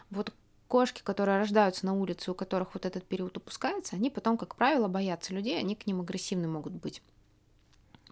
Вот 0.09 0.33
кошки, 0.67 1.01
которые 1.03 1.37
рождаются 1.37 1.85
на 1.85 1.93
улице, 1.93 2.31
у 2.31 2.33
которых 2.33 2.73
вот 2.73 2.85
этот 2.85 3.03
период 3.05 3.35
упускается, 3.37 3.95
они 3.95 4.09
потом, 4.09 4.37
как 4.37 4.55
правило, 4.55 4.87
боятся 4.87 5.33
людей, 5.33 5.59
они 5.59 5.75
к 5.75 5.85
ним 5.85 6.01
агрессивны 6.01 6.47
могут 6.47 6.73
быть. 6.73 7.01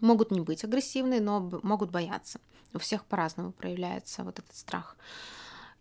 Могут 0.00 0.30
не 0.30 0.40
быть 0.40 0.64
агрессивны, 0.64 1.20
но 1.20 1.40
могут 1.62 1.90
бояться. 1.90 2.40
У 2.72 2.78
всех 2.78 3.04
по-разному 3.04 3.52
проявляется 3.52 4.24
вот 4.24 4.38
этот 4.38 4.54
страх. 4.54 4.96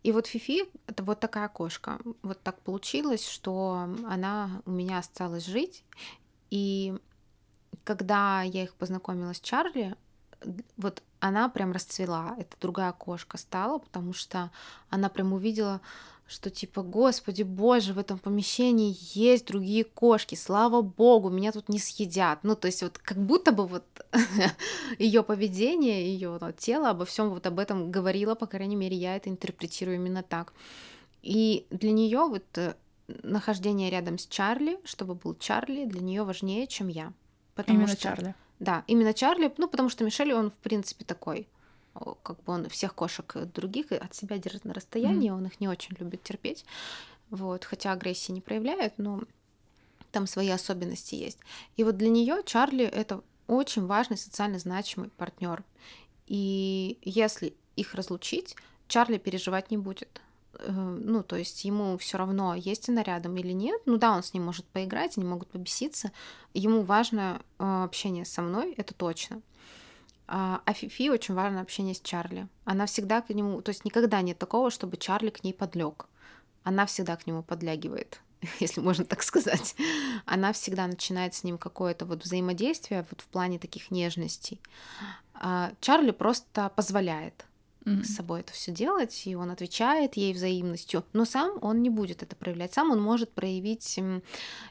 И 0.03 0.11
вот 0.11 0.27
Фифи— 0.27 0.63
это 0.87 1.03
вот 1.03 1.19
такая 1.19 1.49
кошка. 1.49 1.99
Вот 2.21 2.41
так 2.41 2.59
получилось, 2.61 3.27
что 3.27 3.87
она 4.07 4.61
у 4.65 4.71
меня 4.71 4.99
осталась 4.99 5.45
жить. 5.45 5.83
И 6.49 6.97
когда 7.83 8.41
я 8.43 8.63
их 8.63 8.75
познакомила 8.75 9.33
с 9.33 9.41
Чарли, 9.41 9.95
вот 10.77 11.03
она 11.19 11.49
прям 11.49 11.71
расцвела. 11.73 12.35
Это 12.37 12.55
другая 12.61 12.93
кошка 12.93 13.37
стала, 13.37 13.79
потому 13.79 14.13
что 14.13 14.51
она 14.89 15.09
прям 15.09 15.33
увидела 15.33 15.81
что 16.29 16.51
типа, 16.51 16.83
господи 16.83 17.41
боже, 17.41 17.93
в 17.93 17.97
этом 17.97 18.19
помещении 18.19 18.95
есть 19.13 19.47
другие 19.47 19.83
кошки, 19.83 20.35
слава 20.35 20.83
богу, 20.83 21.29
меня 21.29 21.51
тут 21.51 21.69
не 21.69 21.79
съедят. 21.79 22.43
Ну, 22.43 22.55
то 22.55 22.67
есть 22.67 22.83
вот 22.83 22.99
как 22.99 23.17
будто 23.17 23.51
бы 23.51 23.65
вот 23.65 23.83
ее 24.99 25.23
поведение, 25.23 26.07
ее 26.07 26.37
ну, 26.39 26.51
тело 26.51 26.91
обо 26.91 27.05
всем 27.05 27.29
вот 27.29 27.47
об 27.47 27.57
этом 27.57 27.89
говорило, 27.89 28.35
по 28.35 28.45
крайней 28.45 28.75
мере, 28.75 28.95
я 28.95 29.15
это 29.15 29.29
интерпретирую 29.29 29.95
именно 29.95 30.21
так. 30.21 30.53
И 31.23 31.65
для 31.71 31.91
нее 31.91 32.19
вот 32.19 32.45
э, 32.57 32.75
нахождение 33.23 33.89
рядом 33.89 34.19
с 34.19 34.27
Чарли, 34.27 34.79
чтобы 34.85 35.15
был 35.15 35.33
Чарли, 35.33 35.85
для 35.85 36.01
нее 36.01 36.23
важнее, 36.23 36.67
чем 36.67 36.89
я. 36.89 37.11
Потому 37.55 37.79
именно 37.79 37.93
что... 37.93 38.01
Чарли. 38.01 38.35
Да, 38.59 38.83
именно 38.85 39.13
Чарли, 39.15 39.51
ну, 39.57 39.67
потому 39.67 39.89
что 39.89 40.03
Мишель, 40.03 40.33
он, 40.33 40.51
в 40.51 40.57
принципе, 40.57 41.05
такой 41.05 41.47
как 42.23 42.43
бы 42.43 42.53
он 42.53 42.69
всех 42.69 42.95
кошек 42.95 43.35
других 43.53 43.91
от 43.91 44.15
себя 44.15 44.37
держит 44.37 44.65
на 44.65 44.73
расстоянии, 44.73 45.31
mm. 45.31 45.35
он 45.35 45.45
их 45.45 45.59
не 45.59 45.67
очень 45.67 45.95
любит 45.99 46.23
терпеть, 46.23 46.65
вот, 47.29 47.65
хотя 47.65 47.91
агрессии 47.91 48.31
не 48.31 48.41
проявляет, 48.41 48.97
но 48.97 49.21
там 50.11 50.27
свои 50.27 50.49
особенности 50.49 51.15
есть. 51.15 51.37
И 51.77 51.83
вот 51.83 51.97
для 51.97 52.09
нее 52.09 52.41
Чарли 52.45 52.85
это 52.85 53.21
очень 53.47 53.85
важный 53.85 54.17
социально 54.17 54.59
значимый 54.59 55.09
партнер. 55.09 55.63
И 56.27 56.97
если 57.01 57.53
их 57.75 57.95
разлучить, 57.95 58.55
Чарли 58.87 59.17
переживать 59.17 59.71
не 59.71 59.77
будет. 59.77 60.21
Э, 60.53 60.71
ну, 60.71 61.23
то 61.23 61.35
есть 61.35 61.65
ему 61.65 61.97
все 61.97 62.17
равно, 62.17 62.55
есть 62.55 62.89
она 62.89 63.03
рядом 63.03 63.37
или 63.37 63.51
нет. 63.51 63.81
Ну 63.85 63.97
да, 63.97 64.15
он 64.15 64.23
с 64.23 64.33
ним 64.33 64.45
может 64.45 64.65
поиграть, 64.65 65.17
они 65.17 65.25
могут 65.25 65.49
побеситься. 65.49 66.11
Ему 66.53 66.83
важно 66.83 67.41
э, 67.57 67.83
общение 67.83 68.25
со 68.25 68.41
мной, 68.41 68.73
это 68.77 68.93
точно. 68.93 69.41
А, 70.31 70.61
а 70.63 70.73
Фифи 70.73 71.09
очень 71.09 71.33
важно 71.33 71.59
общение 71.59 71.95
с 71.95 72.01
Чарли. 72.01 72.47
Она 72.63 72.85
всегда 72.85 73.21
к 73.21 73.29
нему, 73.29 73.61
то 73.63 73.69
есть 73.69 73.83
никогда 73.83 74.21
нет 74.21 74.37
такого, 74.37 74.69
чтобы 74.69 74.95
Чарли 74.95 75.31
к 75.31 75.43
ней 75.43 75.53
подлег. 75.53 76.05
Она 76.63 76.85
всегда 76.85 77.15
к 77.17 77.25
нему 77.25 77.41
подлягивает, 77.41 78.21
если 78.59 78.79
можно 78.79 79.05
так 79.05 79.23
сказать. 79.23 79.75
Она 80.25 80.53
всегда 80.53 80.85
начинает 80.85 81.33
с 81.33 81.43
ним 81.43 81.57
какое-то 81.57 82.05
вот 82.05 82.23
взаимодействие 82.23 83.07
вот 83.09 83.21
в 83.21 83.25
плане 83.25 83.57
таких 83.57 83.89
нежностей. 83.89 84.61
А 85.33 85.71
Чарли 85.81 86.11
просто 86.11 86.71
позволяет 86.75 87.45
mm-hmm. 87.85 88.03
с 88.03 88.15
собой 88.15 88.41
это 88.41 88.53
все 88.53 88.71
делать, 88.71 89.23
и 89.25 89.35
он 89.35 89.51
отвечает 89.51 90.15
ей 90.15 90.33
взаимностью, 90.33 91.03
но 91.13 91.25
сам 91.25 91.57
он 91.61 91.81
не 91.81 91.89
будет 91.89 92.23
это 92.23 92.35
проявлять. 92.35 92.73
Сам 92.73 92.91
он 92.91 93.01
может 93.01 93.31
проявить 93.31 93.99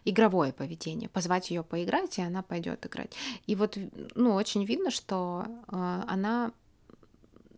игровое 0.05 0.53
поведение, 0.53 1.09
позвать 1.09 1.51
ее 1.51 1.63
поиграть, 1.63 2.19
и 2.19 2.23
она 2.23 2.43
пойдет 2.43 2.85
играть. 2.87 3.15
И 3.47 3.55
вот, 3.55 3.79
ну, 4.15 4.35
очень 4.35 4.65
видно, 4.65 4.91
что 4.91 5.47
э, 5.69 6.03
она 6.07 6.53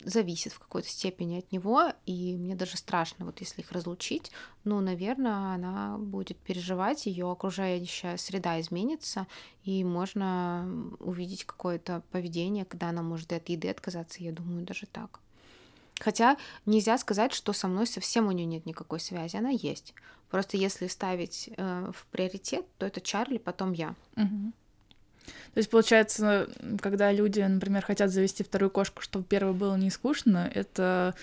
зависит 0.04 0.52
в 0.52 0.58
какой-то 0.58 0.88
степени 0.88 1.38
от 1.38 1.52
него, 1.52 1.92
и 2.06 2.36
мне 2.36 2.54
даже 2.54 2.76
страшно, 2.76 3.26
вот 3.26 3.40
если 3.40 3.60
их 3.60 3.72
разлучить, 3.72 4.30
ну, 4.64 4.80
наверное, 4.80 5.54
она 5.54 5.98
будет 5.98 6.38
переживать, 6.38 7.06
ее 7.06 7.30
окружающая 7.30 8.16
среда 8.16 8.60
изменится, 8.60 9.26
и 9.64 9.84
можно 9.84 10.66
увидеть 11.00 11.44
какое-то 11.44 12.02
поведение, 12.10 12.64
когда 12.64 12.88
она 12.88 13.02
может 13.02 13.32
от 13.32 13.48
еды 13.48 13.68
отказаться, 13.68 14.22
я 14.22 14.32
думаю, 14.32 14.64
даже 14.64 14.86
так. 14.86 15.20
Хотя 16.00 16.38
нельзя 16.64 16.96
сказать, 16.98 17.32
что 17.32 17.52
со 17.52 17.68
мной 17.68 17.86
совсем 17.86 18.26
у 18.26 18.32
нее 18.32 18.46
нет 18.46 18.66
никакой 18.66 19.00
связи, 19.00 19.36
она 19.36 19.50
есть. 19.50 19.94
Просто 20.30 20.56
если 20.56 20.86
ставить 20.86 21.50
э, 21.56 21.92
в 21.94 22.06
приоритет, 22.06 22.64
то 22.78 22.86
это 22.86 23.00
Чарли, 23.00 23.38
потом 23.38 23.72
я. 23.72 23.94
Угу. 24.16 24.52
То 25.54 25.58
есть, 25.58 25.68
получается, 25.68 26.48
когда 26.80 27.12
люди, 27.12 27.40
например, 27.40 27.84
хотят 27.84 28.10
завести 28.10 28.42
вторую 28.42 28.70
кошку, 28.70 29.02
чтобы 29.02 29.24
первой 29.24 29.52
было 29.52 29.76
не 29.76 29.90
скучно, 29.90 30.50
это, 30.54 31.14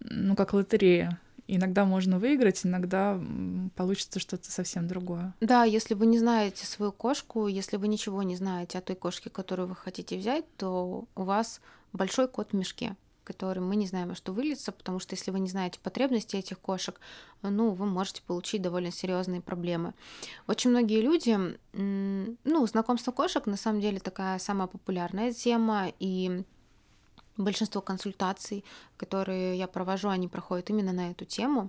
ну, 0.00 0.36
как 0.36 0.52
лотерея. 0.52 1.18
Иногда 1.46 1.86
можно 1.86 2.18
выиграть, 2.18 2.66
иногда 2.66 3.18
получится 3.74 4.20
что-то 4.20 4.50
совсем 4.50 4.86
другое. 4.86 5.32
Да, 5.40 5.64
если 5.64 5.94
вы 5.94 6.04
не 6.04 6.18
знаете 6.18 6.66
свою 6.66 6.92
кошку, 6.92 7.46
если 7.46 7.78
вы 7.78 7.88
ничего 7.88 8.22
не 8.22 8.36
знаете 8.36 8.76
о 8.76 8.82
той 8.82 8.96
кошке, 8.96 9.30
которую 9.30 9.68
вы 9.68 9.74
хотите 9.74 10.18
взять, 10.18 10.44
то 10.56 11.06
у 11.14 11.22
вас 11.22 11.62
большой 11.94 12.28
кот 12.28 12.50
в 12.50 12.56
мешке 12.56 12.94
которым 13.28 13.68
мы 13.68 13.76
не 13.76 13.86
знаем, 13.86 14.14
что 14.14 14.32
выльется, 14.32 14.72
потому 14.72 15.00
что 15.00 15.14
если 15.14 15.30
вы 15.30 15.38
не 15.38 15.48
знаете 15.48 15.78
потребности 15.82 16.36
этих 16.36 16.58
кошек, 16.58 16.98
ну, 17.42 17.72
вы 17.72 17.84
можете 17.84 18.22
получить 18.22 18.62
довольно 18.62 18.90
серьезные 18.90 19.42
проблемы. 19.42 19.92
Очень 20.46 20.70
многие 20.70 21.02
люди, 21.02 21.38
ну, 21.74 22.66
знакомство 22.66 23.12
кошек 23.12 23.44
на 23.46 23.58
самом 23.58 23.82
деле 23.82 24.00
такая 24.00 24.38
самая 24.38 24.66
популярная 24.66 25.32
тема, 25.32 25.92
и 26.00 26.42
большинство 27.36 27.82
консультаций, 27.82 28.64
которые 28.96 29.58
я 29.58 29.68
провожу, 29.68 30.08
они 30.08 30.26
проходят 30.26 30.70
именно 30.70 30.92
на 30.92 31.10
эту 31.10 31.26
тему. 31.26 31.68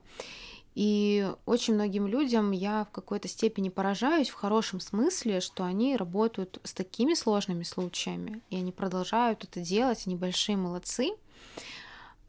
И 0.75 1.30
очень 1.46 1.74
многим 1.74 2.08
людям 2.08 2.51
я 2.51 2.86
в 2.86 2.92
какой-то 2.92 3.28
степени 3.28 3.68
поражаюсь 3.68 4.30
в 4.30 4.36
хорошем 4.36 4.80
смысле, 4.80 5.42
что 5.42 5.66
они 5.66 5.98
работают 5.98 6.62
с 6.63 6.74
такими 6.74 7.16
сложными 7.16 7.63
случаями, 7.63 8.42
и 8.50 8.56
они 8.56 8.72
продолжают 8.72 9.44
это 9.44 9.60
делать, 9.60 10.04
они 10.06 10.16
большие 10.16 10.56
молодцы. 10.56 11.10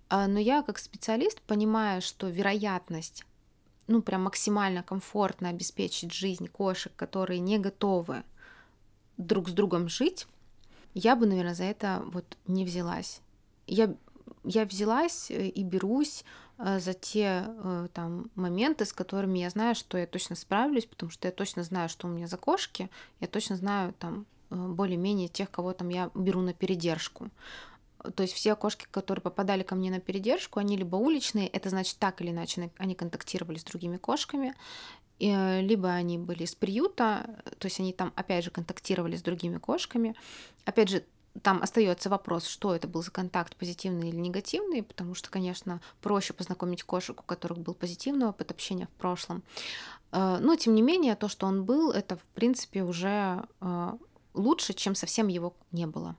А, 0.08 0.26
но 0.26 0.38
я 0.40 0.62
как 0.62 0.78
специалист 0.78 1.40
понимаю, 1.42 2.02
что 2.02 2.28
вероятность 2.28 3.24
ну, 3.86 4.02
прям 4.02 4.22
максимально 4.22 4.82
комфортно 4.82 5.48
обеспечить 5.48 6.12
жизнь 6.12 6.46
кошек, 6.48 6.92
которые 6.96 7.40
не 7.40 7.58
готовы 7.58 8.22
друг 9.16 9.48
с 9.48 9.52
другом 9.52 9.88
жить, 9.88 10.26
я 10.94 11.16
бы, 11.16 11.26
наверное, 11.26 11.54
за 11.54 11.64
это 11.64 12.02
вот 12.06 12.24
не 12.46 12.64
взялась. 12.64 13.20
Я, 13.66 13.94
я 14.44 14.64
взялась 14.64 15.30
э, 15.30 15.46
и 15.46 15.62
берусь 15.62 16.24
э, 16.58 16.80
за 16.80 16.94
те 16.94 17.44
э, 17.46 17.88
там 17.92 18.30
моменты, 18.34 18.84
с 18.84 18.92
которыми 18.92 19.38
я 19.38 19.50
знаю, 19.50 19.74
что 19.74 19.98
я 19.98 20.06
точно 20.06 20.36
справлюсь, 20.36 20.86
потому 20.86 21.10
что 21.10 21.28
я 21.28 21.32
точно 21.32 21.62
знаю, 21.62 21.88
что 21.88 22.06
у 22.06 22.10
меня 22.10 22.26
за 22.26 22.36
кошки, 22.36 22.90
я 23.20 23.28
точно 23.28 23.56
знаю 23.56 23.94
там, 23.98 24.26
более-менее 24.50 25.28
тех, 25.28 25.50
кого 25.50 25.72
там 25.72 25.90
я 25.90 26.10
беру 26.14 26.40
на 26.40 26.52
передержку. 26.52 27.30
То 28.14 28.22
есть 28.22 28.34
все 28.34 28.56
кошки, 28.56 28.86
которые 28.90 29.22
попадали 29.22 29.62
ко 29.62 29.74
мне 29.74 29.90
на 29.90 30.00
передержку, 30.00 30.58
они 30.58 30.76
либо 30.76 30.96
уличные, 30.96 31.48
это 31.48 31.70
значит 31.70 31.98
так 31.98 32.20
или 32.20 32.30
иначе 32.30 32.70
они 32.78 32.94
контактировали 32.94 33.58
с 33.58 33.64
другими 33.64 33.96
кошками, 33.96 34.54
э, 35.18 35.60
либо 35.60 35.90
они 35.90 36.18
были 36.18 36.44
из 36.44 36.54
приюта, 36.54 37.42
то 37.58 37.66
есть 37.66 37.80
они 37.80 37.92
там 37.92 38.12
опять 38.16 38.44
же 38.44 38.50
контактировали 38.50 39.16
с 39.16 39.22
другими 39.22 39.58
кошками. 39.58 40.14
Опять 40.64 40.88
же, 40.88 41.04
там 41.42 41.62
остается 41.62 42.10
вопрос, 42.10 42.46
что 42.46 42.74
это 42.74 42.88
был 42.88 43.02
за 43.02 43.10
контакт, 43.10 43.56
позитивный 43.56 44.08
или 44.08 44.16
негативный, 44.16 44.82
потому 44.82 45.14
что, 45.14 45.30
конечно, 45.30 45.80
проще 46.00 46.32
познакомить 46.32 46.82
кошек, 46.82 47.20
у 47.20 47.22
которых 47.22 47.58
был 47.58 47.74
позитивный 47.74 48.26
опыт 48.26 48.50
общения 48.50 48.86
в 48.86 49.00
прошлом. 49.00 49.42
Э, 50.12 50.38
но, 50.40 50.56
тем 50.56 50.74
не 50.74 50.82
менее, 50.82 51.16
то, 51.16 51.28
что 51.28 51.46
он 51.46 51.64
был, 51.64 51.92
это, 51.92 52.16
в 52.16 52.22
принципе, 52.34 52.82
уже 52.82 53.44
э, 53.60 53.92
лучше, 54.34 54.72
чем 54.72 54.94
совсем 54.94 55.28
его 55.28 55.54
не 55.72 55.86
было. 55.86 56.16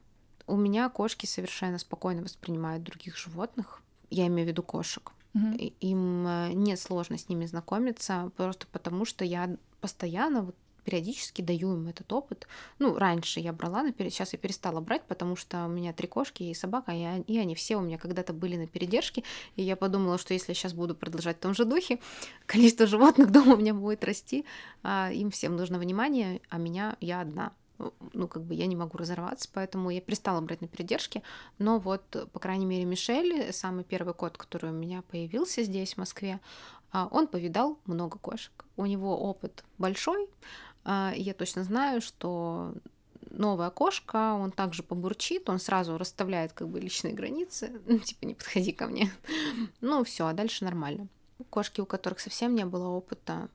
У 0.51 0.57
меня 0.57 0.89
кошки 0.89 1.25
совершенно 1.25 1.77
спокойно 1.77 2.23
воспринимают 2.23 2.83
других 2.83 3.15
животных. 3.15 3.81
Я 4.09 4.27
имею 4.27 4.45
в 4.45 4.51
виду 4.51 4.63
кошек. 4.63 5.13
Угу. 5.33 5.55
Им 5.79 6.27
э, 6.27 6.51
не 6.51 6.75
сложно 6.75 7.17
с 7.17 7.29
ними 7.29 7.45
знакомиться, 7.45 8.31
просто 8.35 8.67
потому 8.69 9.05
что 9.05 9.23
я 9.23 9.55
постоянно 9.79 10.41
вот 10.41 10.55
периодически 10.83 11.41
даю 11.41 11.73
им 11.75 11.87
этот 11.87 12.11
опыт. 12.11 12.49
Ну, 12.79 12.97
раньше 12.97 13.39
я 13.39 13.53
брала, 13.53 13.81
на 13.81 13.93
пере... 13.93 14.09
сейчас 14.09 14.33
я 14.33 14.39
перестала 14.39 14.81
брать, 14.81 15.03
потому 15.03 15.37
что 15.37 15.63
у 15.67 15.69
меня 15.69 15.93
три 15.93 16.09
кошки 16.09 16.43
и 16.43 16.53
собака, 16.53 16.91
и, 16.91 17.21
и 17.27 17.37
они 17.37 17.55
все 17.55 17.77
у 17.77 17.81
меня 17.81 17.97
когда-то 17.97 18.33
были 18.33 18.57
на 18.57 18.67
передержке, 18.67 19.23
и 19.55 19.63
я 19.63 19.77
подумала, 19.77 20.17
что 20.17 20.33
если 20.33 20.51
я 20.51 20.55
сейчас 20.55 20.73
буду 20.73 20.95
продолжать 20.95 21.37
в 21.37 21.39
том 21.39 21.53
же 21.53 21.63
духе, 21.63 22.01
количество 22.45 22.87
животных 22.87 23.31
дома 23.31 23.53
у 23.53 23.57
меня 23.57 23.73
будет 23.73 24.03
расти, 24.03 24.43
а 24.83 25.11
им 25.13 25.31
всем 25.31 25.55
нужно 25.55 25.79
внимание, 25.79 26.41
а 26.49 26.57
меня 26.57 26.97
я 26.99 27.21
одна 27.21 27.53
ну, 28.13 28.27
как 28.27 28.43
бы 28.43 28.53
я 28.53 28.65
не 28.65 28.75
могу 28.75 28.97
разорваться, 28.97 29.49
поэтому 29.53 29.89
я 29.89 30.01
перестала 30.01 30.41
брать 30.41 30.61
на 30.61 30.67
передержки. 30.67 31.23
Но 31.57 31.79
вот, 31.79 32.29
по 32.31 32.39
крайней 32.39 32.65
мере, 32.65 32.85
Мишель, 32.85 33.51
самый 33.53 33.83
первый 33.83 34.13
кот, 34.13 34.37
который 34.37 34.71
у 34.71 34.73
меня 34.73 35.01
появился 35.03 35.63
здесь, 35.63 35.93
в 35.93 35.97
Москве, 35.97 36.39
а, 36.91 37.07
он 37.11 37.27
повидал 37.27 37.79
много 37.85 38.17
кошек. 38.17 38.65
У 38.77 38.85
него 38.85 39.17
опыт 39.17 39.63
большой. 39.77 40.27
А, 40.83 41.13
я 41.15 41.33
точно 41.33 41.63
знаю, 41.63 42.01
что 42.01 42.73
новая 43.29 43.69
кошка, 43.69 44.33
он 44.33 44.51
также 44.51 44.83
побурчит, 44.83 45.49
он 45.49 45.59
сразу 45.59 45.97
расставляет 45.97 46.53
как 46.53 46.67
бы 46.67 46.79
личные 46.79 47.13
границы, 47.13 47.81
ну, 47.87 47.99
типа 47.99 48.25
не 48.25 48.33
подходи 48.33 48.71
ко 48.71 48.87
мне. 48.87 49.11
Ну 49.81 50.03
все, 50.03 50.27
а 50.27 50.33
дальше 50.33 50.65
нормально. 50.65 51.07
Кошки, 51.49 51.81
у 51.81 51.85
которых 51.85 52.19
совсем 52.19 52.55
не 52.55 52.65
было 52.65 52.87
опыта, 52.87 53.49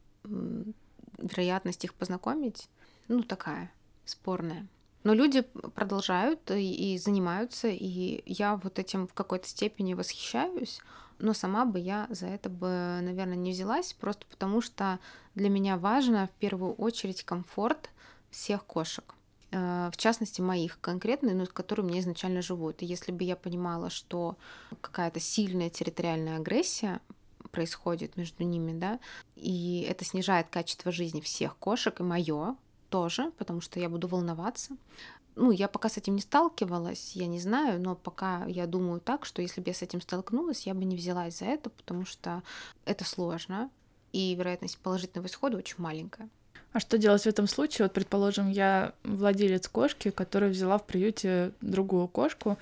вероятность 1.18 1.85
их 1.85 1.95
познакомить, 1.95 2.68
ну 3.09 3.23
такая 3.23 3.73
спорная. 4.07 4.67
Но 5.05 5.15
люди 5.15 5.43
продолжают 5.75 6.51
и, 6.51 6.95
и 6.95 6.99
занимаются, 6.99 7.69
и 7.69 8.23
я 8.27 8.57
вот 8.57 8.79
этим 8.81 9.07
в 9.07 9.15
какой-то 9.15 9.47
степени 9.47 9.95
восхищаюсь, 9.95 10.81
но 11.19 11.33
сама 11.33 11.65
бы 11.65 11.79
я 11.79 12.09
за 12.11 12.27
это 12.27 12.49
бы, 12.49 12.99
наверное, 13.03 13.37
не 13.37 13.53
взялась, 13.53 13.93
просто 13.93 14.27
потому 14.27 14.61
что 14.61 14.99
для 15.35 15.49
меня 15.49 15.77
важно 15.77 16.27
в 16.27 16.41
первую 16.41 16.75
очередь 16.75 17.23
комфорт 17.23 17.91
всех 18.31 18.65
кошек 18.65 19.15
э, 19.53 19.91
в 19.93 19.97
частности 19.97 20.41
моих 20.41 20.81
конкретно, 20.81 21.33
но 21.35 21.47
которые 21.47 21.87
у 21.87 21.89
меня 21.89 22.01
изначально 22.01 22.43
живут. 22.43 22.83
И 22.83 22.87
если 22.87 23.13
бы 23.13 23.23
я 23.23 23.37
понимала, 23.37 23.91
что 23.91 24.37
какая-то 24.81 25.21
сильная 25.21 25.71
территориальная 25.71 26.39
агрессия 26.39 27.01
происходит 27.53 28.17
между 28.17 28.43
ними, 28.43 28.79
да, 28.79 28.99
и 29.37 29.87
это 29.89 30.05
снижает 30.05 30.49
качество 30.51 30.91
жизни 30.91 31.21
всех 31.21 31.57
кошек 31.57 31.99
и 32.01 32.03
мое, 32.03 32.57
тоже, 32.88 33.33
потому 33.38 33.61
что 33.61 33.81
я 33.81 33.88
буду 33.88 34.09
волноваться. 34.09 34.76
Ну, 35.35 35.50
я 35.50 35.69
пока 35.69 35.88
с 35.90 35.99
этим 35.99 36.14
не 36.14 36.23
сталкивалась, 36.23 37.12
я 37.14 37.26
не 37.26 37.38
знаю, 37.38 37.81
но 37.81 37.95
пока 37.95 38.47
я 38.47 38.66
думаю 38.66 39.00
так, 39.00 39.26
что 39.26 39.43
если 39.43 39.61
бы 39.61 39.69
я 39.69 39.75
с 39.75 39.83
этим 39.83 40.00
столкнулась, 40.00 40.66
я 40.66 40.75
бы 40.75 40.85
не 40.85 40.97
взялась 40.97 41.38
за 41.38 41.45
это, 41.45 41.69
потому 41.69 42.07
что 42.07 42.43
это 42.87 43.05
сложно, 43.05 43.71
и 44.12 44.35
вероятность 44.35 44.78
положительного 44.78 45.26
исхода 45.26 45.59
очень 45.59 45.76
маленькая. 45.78 46.31
А 46.76 46.80
что 46.80 46.99
делать 46.99 47.23
в 47.23 47.26
этом 47.26 47.47
случае? 47.47 47.87
Вот, 47.87 47.95
предположим, 47.95 48.50
я 48.50 48.92
владелец 49.02 49.66
кошки, 49.66 50.11
которая 50.11 50.50
взяла 50.50 50.76
в 50.76 50.85
приюте 50.85 51.52
другую 51.62 52.06
кошку, 52.06 52.59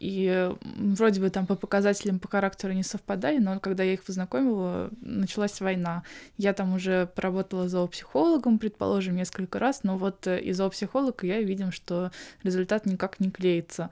и 0.00 0.50
вроде 0.62 1.20
бы 1.20 1.28
там 1.28 1.46
по 1.46 1.54
показателям 1.54 2.18
по 2.18 2.28
характеру 2.28 2.72
не 2.72 2.82
совпадали, 2.82 3.36
но 3.36 3.60
когда 3.60 3.82
я 3.82 3.92
их 3.92 4.04
познакомила, 4.04 4.88
началась 5.02 5.60
война. 5.60 6.02
Я 6.38 6.54
там 6.54 6.72
уже 6.72 7.10
поработала 7.14 7.68
зоопсихологом, 7.68 8.58
предположим, 8.58 9.16
несколько 9.16 9.58
раз, 9.58 9.82
но 9.82 9.98
вот 9.98 10.26
э, 10.26 10.40
из 10.40 10.56
зоопсихолога 10.56 11.26
я 11.26 11.42
видим, 11.42 11.70
что 11.70 12.10
результат 12.44 12.86
никак 12.86 13.20
не 13.20 13.30
клеится. 13.30 13.90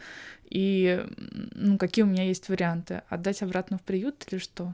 И 0.48 1.04
ну, 1.52 1.76
какие 1.76 2.02
у 2.02 2.08
меня 2.08 2.24
есть 2.24 2.48
варианты? 2.48 3.02
Отдать 3.10 3.42
обратно 3.42 3.76
в 3.76 3.82
приют 3.82 4.24
или 4.30 4.38
что? 4.38 4.72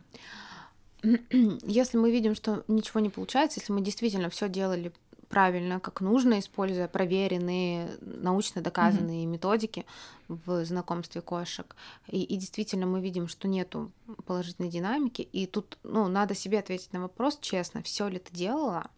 Если 1.62 1.98
мы 1.98 2.10
видим, 2.10 2.34
что 2.34 2.64
ничего 2.68 3.00
не 3.00 3.10
получается, 3.10 3.60
если 3.60 3.72
мы 3.72 3.80
действительно 3.80 4.30
все 4.30 4.48
делали 4.48 4.92
правильно, 5.28 5.80
как 5.80 6.02
нужно, 6.02 6.38
используя 6.38 6.88
проверенные, 6.88 7.88
научно 8.00 8.60
доказанные 8.60 9.24
mm-hmm. 9.24 9.28
методики 9.28 9.86
в 10.28 10.64
знакомстве 10.64 11.22
кошек. 11.22 11.74
И, 12.08 12.22
и 12.22 12.36
действительно 12.36 12.86
мы 12.86 13.00
видим, 13.00 13.28
что 13.28 13.48
нету 13.48 13.90
положительной 14.26 14.68
динамики. 14.68 15.22
И 15.22 15.46
тут 15.46 15.78
ну, 15.84 16.06
надо 16.08 16.34
себе 16.34 16.58
ответить 16.58 16.92
на 16.92 17.00
вопрос 17.00 17.38
честно, 17.40 17.82
все 17.82 18.08
ли 18.08 18.18
ты 18.18 18.30
делала 18.30 18.90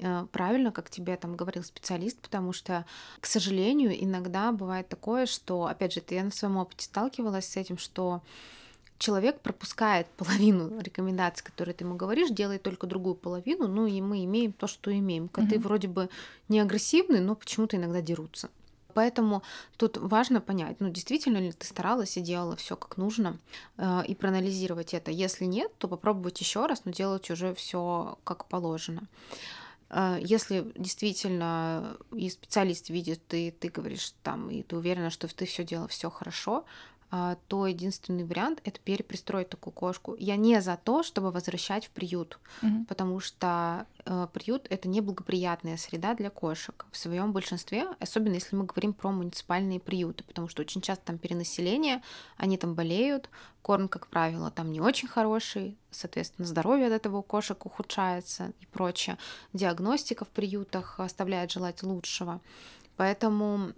э, 0.00 0.26
правильно, 0.32 0.72
как 0.72 0.90
тебе 0.90 1.16
там 1.16 1.36
говорил 1.36 1.62
специалист, 1.62 2.18
потому 2.18 2.52
что, 2.52 2.84
к 3.20 3.26
сожалению, 3.26 3.92
иногда 3.92 4.50
бывает 4.50 4.88
такое, 4.88 5.26
что, 5.26 5.66
опять 5.66 5.92
же, 5.92 6.02
я 6.10 6.24
на 6.24 6.32
своем 6.32 6.56
опыте 6.56 6.84
сталкивалась 6.86 7.46
с 7.46 7.56
этим, 7.56 7.78
что 7.78 8.22
человек 9.00 9.40
пропускает 9.40 10.06
половину 10.16 10.78
рекомендаций, 10.80 11.44
которые 11.44 11.74
ты 11.74 11.84
ему 11.84 11.96
говоришь, 11.96 12.30
делает 12.30 12.62
только 12.62 12.86
другую 12.86 13.16
половину, 13.16 13.66
ну 13.66 13.86
и 13.86 14.00
мы 14.00 14.24
имеем 14.24 14.52
то, 14.52 14.68
что 14.68 14.96
имеем. 14.96 15.28
Коты 15.28 15.56
mm-hmm. 15.56 15.60
вроде 15.60 15.88
бы 15.88 16.08
не 16.48 16.60
агрессивны, 16.60 17.20
но 17.20 17.34
почему-то 17.34 17.76
иногда 17.76 18.00
дерутся. 18.00 18.50
Поэтому 18.94 19.42
тут 19.76 19.96
важно 19.96 20.40
понять, 20.40 20.80
ну 20.80 20.90
действительно 20.90 21.38
ли 21.38 21.52
ты 21.52 21.66
старалась 21.66 22.16
и 22.16 22.20
делала 22.20 22.56
все 22.56 22.76
как 22.76 22.96
нужно, 22.96 23.38
э, 23.76 24.02
и 24.06 24.14
проанализировать 24.14 24.94
это. 24.94 25.10
Если 25.10 25.44
нет, 25.44 25.72
то 25.78 25.88
попробовать 25.88 26.40
еще 26.40 26.66
раз, 26.66 26.84
но 26.84 26.92
делать 26.92 27.30
уже 27.30 27.54
все 27.54 28.18
как 28.24 28.46
положено. 28.46 29.02
Э, 29.90 30.18
если 30.20 30.72
действительно 30.76 31.96
и 32.12 32.28
специалист 32.30 32.90
видит, 32.90 33.24
ты, 33.28 33.52
ты 33.52 33.68
говоришь 33.68 34.12
там, 34.24 34.50
и 34.50 34.62
ты 34.62 34.76
уверена, 34.76 35.10
что 35.10 35.28
ты 35.28 35.46
все 35.46 35.64
делала 35.64 35.88
все 35.88 36.10
хорошо, 36.10 36.64
то 37.48 37.66
единственный 37.66 38.24
вариант 38.24 38.60
это 38.64 38.78
перепристроить 38.80 39.48
такую 39.48 39.74
кошку. 39.74 40.14
Я 40.16 40.36
не 40.36 40.60
за 40.60 40.76
то, 40.76 41.02
чтобы 41.02 41.32
возвращать 41.32 41.86
в 41.86 41.90
приют, 41.90 42.38
угу. 42.62 42.84
потому 42.88 43.18
что 43.18 43.86
э, 44.04 44.28
приют 44.32 44.68
это 44.70 44.88
неблагоприятная 44.88 45.76
среда 45.76 46.14
для 46.14 46.30
кошек 46.30 46.86
в 46.92 46.96
своем 46.96 47.32
большинстве, 47.32 47.88
особенно 47.98 48.34
если 48.34 48.54
мы 48.54 48.64
говорим 48.64 48.92
про 48.92 49.10
муниципальные 49.10 49.80
приюты, 49.80 50.22
потому 50.22 50.48
что 50.48 50.62
очень 50.62 50.80
часто 50.80 51.06
там 51.06 51.18
перенаселение, 51.18 52.00
они 52.36 52.56
там 52.56 52.74
болеют, 52.74 53.28
корм, 53.62 53.88
как 53.88 54.06
правило, 54.06 54.52
там 54.52 54.70
не 54.70 54.80
очень 54.80 55.08
хороший, 55.08 55.76
соответственно, 55.90 56.46
здоровье 56.46 56.86
от 56.86 56.92
этого 56.92 57.18
у 57.18 57.22
кошек 57.22 57.66
ухудшается 57.66 58.52
и 58.60 58.66
прочее. 58.66 59.18
Диагностика 59.52 60.24
в 60.24 60.28
приютах 60.28 61.00
оставляет 61.00 61.50
желать 61.50 61.82
лучшего. 61.82 62.40
Поэтому 62.96 63.72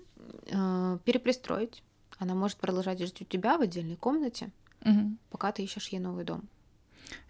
э, 0.46 0.98
перепристроить 1.04 1.82
она 2.22 2.35
может 2.35 2.56
продолжать 2.58 3.00
жить 3.00 3.20
у 3.20 3.24
тебя 3.24 3.58
в 3.58 3.62
отдельной 3.62 3.96
комнате, 3.96 4.50
угу. 4.85 5.16
пока 5.30 5.52
ты 5.52 5.62
ищешь 5.62 5.88
ей 5.88 5.98
новый 5.98 6.24
дом. 6.24 6.42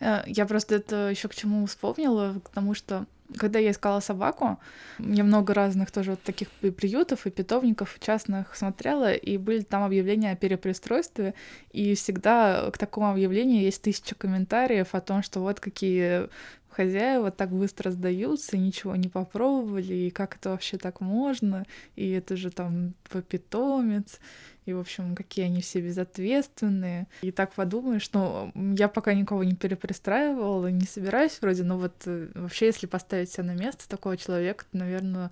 Э, 0.00 0.22
я 0.26 0.46
просто 0.46 0.76
это 0.76 1.09
еще 1.09 1.28
к 1.28 1.35
чему 1.35 1.66
вспомнила, 1.66 2.40
к 2.44 2.50
тому, 2.50 2.74
что 2.74 3.07
когда 3.38 3.59
я 3.59 3.70
искала 3.70 4.00
собаку, 4.00 4.59
я 4.98 5.24
много 5.24 5.55
разных 5.55 5.90
тоже 5.90 6.11
вот 6.11 6.22
таких 6.22 6.48
приютов 6.50 7.26
и 7.26 7.31
питомников 7.31 7.96
частных 7.98 8.55
смотрела, 8.55 9.14
и 9.14 9.38
были 9.38 9.62
там 9.62 9.83
объявления 9.85 10.33
о 10.33 10.37
перепристройстве, 10.37 11.33
и 11.70 11.94
всегда 11.94 12.70
к 12.70 12.76
такому 12.76 13.11
объявлению 13.11 13.62
есть 13.62 13.81
тысяча 13.81 14.14
комментариев 14.14 14.94
о 14.94 15.00
том, 15.00 15.22
что 15.22 15.40
вот 15.40 15.61
какие 15.61 16.28
хозяева 16.72 17.30
так 17.30 17.50
быстро 17.50 17.90
сдаются, 17.90 18.56
ничего 18.56 18.96
не 18.96 19.08
попробовали, 19.08 19.94
и 19.94 20.11
как 20.11 20.37
это 20.37 20.50
вообще 20.50 20.78
так 20.78 21.00
можно, 21.00 21.64
и 21.96 22.11
это 22.11 22.37
же 22.37 22.50
там 22.50 22.94
питомец, 23.28 24.18
и, 24.64 24.72
в 24.72 24.80
общем, 24.80 25.16
какие 25.16 25.46
они 25.46 25.61
все 25.61 25.80
безответственные. 25.80 27.08
И 27.22 27.32
так 27.32 27.52
подумаешь, 27.52 28.08
ну, 28.12 28.52
я 28.54 28.88
пока 28.88 29.12
никого 29.14 29.42
не 29.44 29.54
перепристраивала, 29.54 30.68
не 30.68 30.87
собираюсь 30.87 31.38
вроде, 31.40 31.64
но 31.64 31.78
вот 31.78 31.94
э, 32.06 32.28
вообще, 32.35 32.66
если 32.66 32.87
поставить 32.87 33.30
себя 33.30 33.44
на 33.44 33.54
место 33.54 33.88
такого 33.88 34.16
человека, 34.16 34.64
то, 34.70 34.78
наверное, 34.78 35.30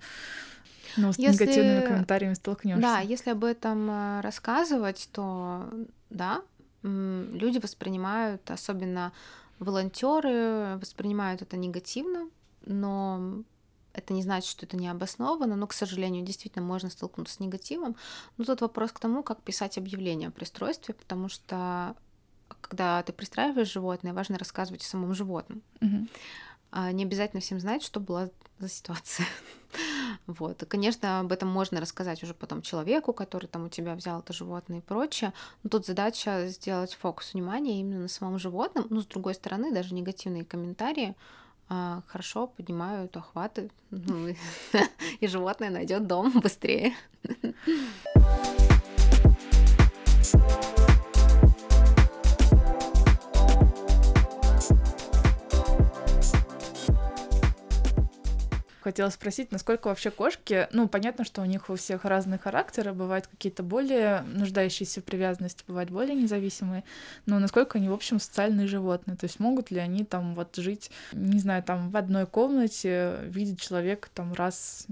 ну, 0.97 1.13
с 1.13 1.17
если... 1.17 1.43
негативными 1.43 1.85
комментариями 1.85 2.33
столкнешься. 2.33 2.81
Да, 2.81 2.99
если 2.99 3.29
об 3.29 3.45
этом 3.45 3.89
э, 3.89 4.21
рассказывать, 4.21 5.07
то 5.13 5.69
да, 6.09 6.41
люди 6.83 7.59
воспринимают, 7.59 8.49
особенно 8.49 9.13
волонтеры 9.61 10.77
воспринимают 10.77 11.41
это 11.41 11.55
негативно, 11.55 12.29
но 12.65 13.43
это 13.93 14.13
не 14.13 14.23
значит, 14.23 14.49
что 14.49 14.65
это 14.65 14.75
не 14.75 14.87
обосновано, 14.87 15.55
но, 15.55 15.67
к 15.67 15.73
сожалению, 15.73 16.25
действительно 16.25 16.65
можно 16.65 16.89
столкнуться 16.89 17.35
с 17.35 17.39
негативом. 17.39 17.95
Но 18.37 18.45
тут 18.45 18.61
вопрос 18.61 18.91
к 18.91 18.99
тому, 18.99 19.21
как 19.23 19.41
писать 19.43 19.77
объявление 19.77 20.29
о 20.29 20.31
пристройстве, 20.31 20.95
потому 20.95 21.29
что 21.29 21.95
когда 22.61 23.01
ты 23.03 23.13
пристраиваешь 23.13 23.71
животное, 23.71 24.13
важно 24.13 24.37
рассказывать 24.37 24.81
о 24.81 24.87
самом 24.87 25.13
животном. 25.13 25.61
Угу. 25.81 26.07
А 26.71 26.91
не 26.91 27.03
обязательно 27.03 27.41
всем 27.41 27.59
знать, 27.59 27.83
что 27.83 27.99
была 27.99 28.29
за 28.59 28.67
ситуация. 28.67 29.27
Вот. 30.39 30.63
И, 30.63 30.65
конечно, 30.65 31.19
об 31.19 31.31
этом 31.31 31.49
можно 31.49 31.81
рассказать 31.81 32.23
уже 32.23 32.33
потом 32.33 32.61
человеку, 32.61 33.13
который 33.13 33.47
там 33.47 33.65
у 33.65 33.69
тебя 33.69 33.95
взял 33.95 34.19
это 34.19 34.33
животное 34.33 34.79
и 34.79 34.81
прочее. 34.81 35.33
Но 35.63 35.69
тут 35.69 35.85
задача 35.85 36.47
сделать 36.47 36.93
фокус 36.93 37.33
внимания 37.33 37.79
именно 37.79 38.01
на 38.01 38.07
самом 38.07 38.39
животном. 38.39 38.87
Но, 38.89 39.01
с 39.01 39.05
другой 39.05 39.35
стороны, 39.35 39.73
даже 39.73 39.93
негативные 39.93 40.45
комментарии 40.45 41.15
а, 41.69 42.01
хорошо 42.07 42.47
поднимают 42.47 43.15
охваты, 43.15 43.69
ну, 43.91 44.35
и 45.19 45.27
животное 45.27 45.69
найдет 45.69 46.07
дом 46.07 46.31
быстрее. 46.41 46.93
Хотела 58.81 59.09
спросить, 59.09 59.51
насколько 59.51 59.89
вообще 59.89 60.09
кошки, 60.09 60.67
ну, 60.71 60.87
понятно, 60.87 61.23
что 61.23 61.41
у 61.41 61.45
них 61.45 61.69
у 61.69 61.75
всех 61.75 62.03
разные 62.03 62.39
характеры, 62.39 62.93
бывают 62.93 63.27
какие-то 63.27 63.61
более 63.61 64.21
нуждающиеся 64.21 65.01
в 65.01 65.03
привязанности, 65.03 65.63
бывают 65.67 65.91
более 65.91 66.15
независимые, 66.15 66.83
но 67.27 67.37
насколько 67.37 67.77
они, 67.77 67.89
в 67.89 67.93
общем, 67.93 68.19
социальные 68.19 68.67
животные, 68.67 69.15
то 69.15 69.25
есть 69.25 69.39
могут 69.39 69.69
ли 69.69 69.77
они 69.77 70.03
там 70.03 70.33
вот 70.33 70.55
жить, 70.55 70.89
не 71.13 71.39
знаю, 71.39 71.61
там 71.61 71.91
в 71.91 71.97
одной 71.97 72.25
комнате, 72.25 73.19
видеть 73.25 73.61
человека 73.61 74.09
там 74.15 74.33
раз... 74.33 74.87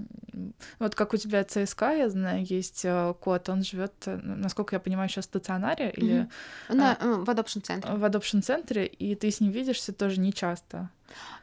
Вот 0.78 0.94
как 0.94 1.12
у 1.12 1.16
тебя 1.16 1.42
ЦСКА, 1.42 1.90
я 1.90 2.08
знаю, 2.08 2.44
есть 2.44 2.82
э, 2.84 3.14
кот, 3.20 3.48
он 3.48 3.64
живет, 3.64 3.92
э, 4.06 4.16
насколько 4.22 4.76
я 4.76 4.80
понимаю, 4.80 5.08
сейчас 5.08 5.24
в 5.24 5.28
стационаре 5.28 5.90
или... 5.90 6.28
Mm-hmm. 6.68 6.74
На, 6.74 6.94
а, 6.94 7.24
в 7.24 7.28
адопшн-центре. 7.28 7.92
В 7.92 8.04
адопшн-центре, 8.04 8.86
и 8.86 9.16
ты 9.16 9.32
с 9.32 9.40
ним 9.40 9.50
видишься 9.50 9.92
тоже 9.92 10.20
не 10.20 10.32
часто. 10.32 10.90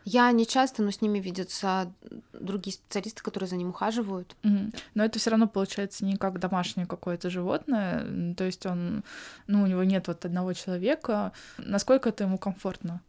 Я 0.05 0.31
не 0.31 0.45
часто, 0.45 0.83
но 0.83 0.91
с 0.91 1.01
ними 1.01 1.19
видятся 1.19 1.91
другие 2.33 2.73
специалисты, 2.73 3.21
которые 3.21 3.49
за 3.49 3.55
ним 3.55 3.69
ухаживают. 3.69 4.35
Mm. 4.43 4.75
Но 4.93 5.03
это 5.03 5.19
все 5.19 5.31
равно 5.31 5.47
получается 5.47 6.05
не 6.05 6.15
как 6.15 6.39
домашнее 6.39 6.85
какое-то 6.85 7.29
животное. 7.29 8.33
То 8.35 8.43
есть 8.43 8.65
он, 8.65 9.03
ну, 9.47 9.63
у 9.63 9.67
него 9.67 9.83
нет 9.83 10.07
вот 10.07 10.25
одного 10.25 10.53
человека. 10.53 11.33
Насколько 11.57 12.09
это 12.09 12.23
ему 12.23 12.37
комфортно? 12.37 13.01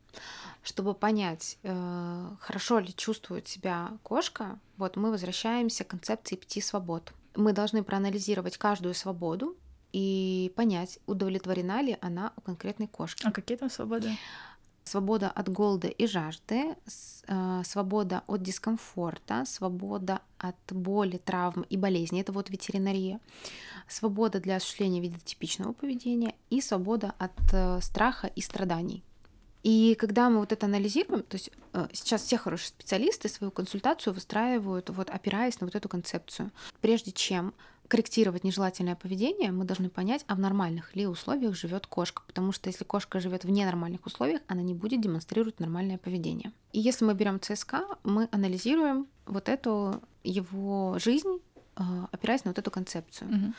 Чтобы 0.62 0.94
понять, 0.94 1.59
э, 1.62 2.31
хорошо 2.40 2.81
ли 2.81 2.92
чувствует 2.94 3.47
себя 3.47 3.90
кошка, 4.03 4.59
вот 4.77 4.97
мы 4.97 5.11
возвращаемся 5.11 5.85
к 5.85 5.88
концепции 5.88 6.37
пяти 6.37 6.61
свобод. 6.61 7.12
Мы 7.37 7.53
должны 7.53 7.83
проанализировать 7.85 8.59
каждую 8.59 8.94
свободу 8.94 9.57
и 9.92 10.53
понять, 10.57 10.99
удовлетворена 11.07 11.83
ли 11.83 11.97
она 12.01 12.33
у 12.37 12.40
конкретной 12.40 12.88
кошки. 12.88 13.27
А 13.27 13.31
какие 13.31 13.57
там 13.57 13.71
свободы? 13.71 14.11
Свобода 14.88 15.31
от 15.31 15.48
голода 15.48 15.88
и 15.88 16.07
жажды, 16.07 16.74
э, 17.29 17.62
свобода 17.64 18.22
от 18.27 18.42
дискомфорта, 18.42 19.44
свобода 19.44 20.20
от 20.38 20.57
боли, 20.70 21.18
травм 21.18 21.62
и 21.62 21.77
болезней, 21.77 22.22
это 22.22 22.33
вот 22.33 22.51
ветеринария, 22.51 23.20
свобода 23.87 24.40
для 24.40 24.57
осуществления 24.57 25.01
вида 25.01 25.20
типичного 25.20 25.72
поведения 25.72 26.35
и 26.51 26.61
свобода 26.61 27.14
от 27.18 27.38
э, 27.53 27.81
страха 27.81 28.27
и 28.27 28.40
страданий. 28.40 29.05
И 29.62 29.96
когда 29.98 30.31
мы 30.31 30.38
вот 30.38 30.53
это 30.53 30.66
анализируем, 30.66 31.22
то 31.22 31.35
есть 31.35 31.51
э, 31.72 31.88
сейчас 31.92 32.22
все 32.22 32.38
хорошие 32.38 32.68
специалисты 32.68 33.29
свою 33.29 33.51
консультацию 33.51 34.14
выстраивают, 34.14 34.90
вот 34.90 35.11
опираясь 35.11 35.61
на 35.61 35.66
вот 35.66 35.74
эту 35.74 35.88
концепцию. 35.88 36.51
Прежде 36.81 37.12
чем 37.12 37.53
корректировать 37.88 38.44
нежелательное 38.44 38.94
поведение, 38.94 39.51
мы 39.51 39.64
должны 39.64 39.88
понять, 39.88 40.24
а 40.29 40.35
в 40.35 40.38
нормальных 40.38 40.94
ли 40.94 41.07
условиях 41.07 41.57
живет 41.57 41.87
кошка. 41.87 42.22
Потому 42.27 42.53
что 42.53 42.68
если 42.68 42.85
кошка 42.85 43.18
живет 43.18 43.44
в 43.44 43.51
ненормальных 43.51 44.05
условиях, 44.07 44.42
она 44.46 44.62
не 44.62 44.74
будет 44.74 45.01
демонстрировать 45.01 45.59
нормальное 45.59 45.98
поведение. 45.98 46.53
И 46.72 46.81
если 46.81 47.05
мы 47.05 47.14
берем 47.14 47.40
ЦСК, 47.40 47.77
мы 48.05 48.29
анализируем 48.31 49.07
вот 49.27 49.48
эту 49.48 50.03
его 50.22 50.98
жизнь, 50.98 51.40
а, 51.77 52.09
опираясь 52.12 52.44
на 52.44 52.51
вот 52.51 52.59
эту 52.59 52.70
концепцию. 52.70 53.31
Угу. 53.31 53.55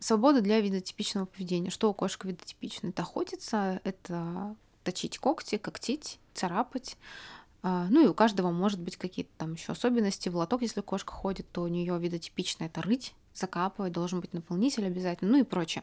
Свобода 0.00 0.42
для 0.42 0.60
видотипичного 0.60 1.24
поведения. 1.24 1.70
Что 1.70 1.90
у 1.90 1.94
кошки 1.94 2.26
видотипично? 2.26 2.88
Это 2.88 3.02
охотиться, 3.02 3.80
это 3.84 4.54
точить 4.84 5.18
когти, 5.18 5.56
когтить, 5.56 6.20
царапать, 6.34 6.98
ну 7.68 8.04
и 8.04 8.06
у 8.06 8.14
каждого 8.14 8.50
может 8.50 8.80
быть 8.80 8.96
какие-то 8.96 9.30
там 9.38 9.54
еще 9.54 9.72
особенности. 9.72 10.28
В 10.28 10.36
лоток, 10.36 10.62
если 10.62 10.80
кошка 10.80 11.12
ходит, 11.12 11.50
то 11.50 11.62
у 11.62 11.68
нее 11.68 11.98
видотипично 11.98 12.64
это 12.64 12.82
рыть, 12.82 13.14
закапывать, 13.34 13.92
должен 13.92 14.20
быть 14.20 14.32
наполнитель 14.32 14.86
обязательно, 14.86 15.32
ну 15.32 15.38
и 15.38 15.44
прочее. 15.44 15.82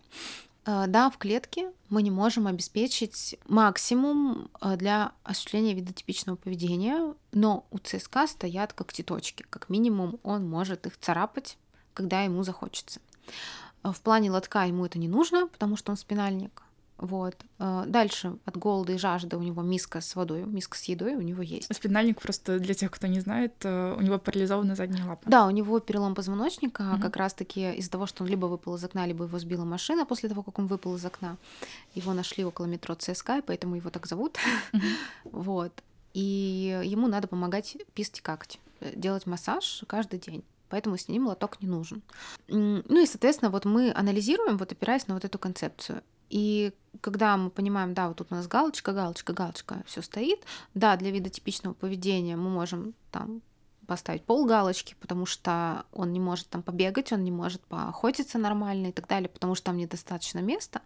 А, 0.65 0.87
да, 0.87 1.09
в 1.09 1.17
клетке 1.17 1.71
мы 1.89 2.01
не 2.01 2.11
можем 2.11 2.47
обеспечить 2.47 3.35
максимум 3.47 4.49
а, 4.61 4.77
для 4.77 5.11
осуществления 5.23 5.73
видотипичного 5.73 6.37
поведения, 6.37 7.13
но 7.31 7.65
у 7.71 7.79
ЦСК 7.79 8.19
стоят 8.27 8.73
как 8.73 8.93
титочки. 8.93 9.43
Как 9.49 9.69
минимум 9.69 10.19
он 10.23 10.47
может 10.47 10.87
их 10.87 10.97
царапать, 10.97 11.57
когда 11.93 12.21
ему 12.21 12.43
захочется. 12.43 13.01
В 13.83 13.99
плане 14.01 14.31
лотка 14.31 14.63
ему 14.63 14.85
это 14.85 14.97
не 14.97 15.09
нужно, 15.09 15.47
потому 15.47 15.75
что 15.75 15.91
он 15.91 15.97
спинальник. 15.97 16.62
Вот. 16.97 17.35
А, 17.59 17.85
дальше 17.85 18.37
от 18.45 18.57
голода 18.57 18.93
и 18.93 18.97
жажды 18.97 19.35
у 19.37 19.41
него 19.41 19.61
миска 19.61 19.99
с 19.99 20.15
водой, 20.15 20.43
миска 20.43 20.77
с 20.77 20.83
едой 20.83 21.15
у 21.15 21.21
него 21.21 21.41
есть. 21.41 21.73
Спинальник 21.73 22.21
просто 22.21 22.59
для 22.59 22.73
тех, 22.73 22.91
кто 22.91 23.07
не 23.07 23.19
знает, 23.19 23.53
э, 23.63 23.95
у 23.97 24.01
него 24.01 24.19
парализована 24.19 24.75
задняя 24.75 25.05
лапа. 25.05 25.23
Да, 25.25 25.47
у 25.47 25.49
него 25.49 25.79
перелом 25.79 26.15
позвоночника, 26.15 26.93
угу. 26.93 27.01
как 27.01 27.17
раз-таки 27.17 27.73
из-за 27.73 27.91
того, 27.91 28.05
что 28.05 28.23
он 28.23 28.29
либо 28.29 28.45
выпал 28.45 28.75
из 28.75 28.83
окна, 28.83 29.05
либо 29.05 29.25
его 29.25 29.39
сбила 29.39 29.65
машина 29.65 30.05
после 30.05 30.29
того, 30.29 30.43
как 30.43 30.59
он 30.59 30.67
выпал 30.67 30.95
из 30.95 31.05
окна. 31.05 31.37
Его 31.95 32.13
нашли 32.13 32.45
около 32.45 32.65
метро 32.65 32.95
ЦСКА, 32.95 33.39
и 33.39 33.41
поэтому 33.41 33.75
его 33.75 33.89
так 33.89 34.05
зовут. 34.05 34.37
Угу. 34.73 34.81
вот. 35.31 35.73
И 36.13 36.79
ему 36.85 37.07
надо 37.07 37.27
помогать 37.27 37.75
писать 37.95 38.19
и 38.19 38.21
какать, 38.21 38.59
э, 38.79 38.93
делать 38.95 39.25
массаж 39.25 39.83
каждый 39.87 40.19
день 40.19 40.43
поэтому 40.69 40.97
с 40.97 41.07
ним 41.07 41.27
лоток 41.27 41.61
не 41.61 41.67
нужен. 41.67 42.01
Ну 42.47 43.03
и, 43.03 43.05
соответственно, 43.05 43.51
вот 43.51 43.63
мы 43.63 43.93
анализируем, 43.93 44.57
вот 44.57 44.71
опираясь 44.71 45.05
на 45.05 45.13
вот 45.13 45.23
эту 45.23 45.37
концепцию. 45.37 46.01
И 46.29 46.73
когда 47.01 47.37
мы 47.37 47.49
понимаем, 47.49 47.93
да, 47.93 48.07
вот 48.07 48.17
тут 48.17 48.31
у 48.31 48.35
нас 48.35 48.47
галочка, 48.47 48.93
галочка, 48.93 49.33
галочка, 49.33 49.83
все 49.85 50.01
стоит, 50.01 50.43
да, 50.73 50.95
для 50.95 51.11
вида 51.11 51.29
типичного 51.29 51.73
поведения 51.73 52.35
мы 52.35 52.49
можем 52.49 52.93
там 53.11 53.41
поставить 53.85 54.23
пол 54.23 54.45
галочки, 54.45 54.95
потому 54.99 55.25
что 55.25 55.85
он 55.91 56.13
не 56.13 56.19
может 56.19 56.47
там 56.47 56.63
побегать, 56.63 57.11
он 57.11 57.23
не 57.23 57.31
может 57.31 57.61
поохотиться 57.61 58.37
нормально 58.37 58.87
и 58.87 58.91
так 58.91 59.07
далее, 59.07 59.29
потому 59.29 59.55
что 59.55 59.65
там 59.65 59.77
недостаточно 59.77 60.39
места. 60.39 60.81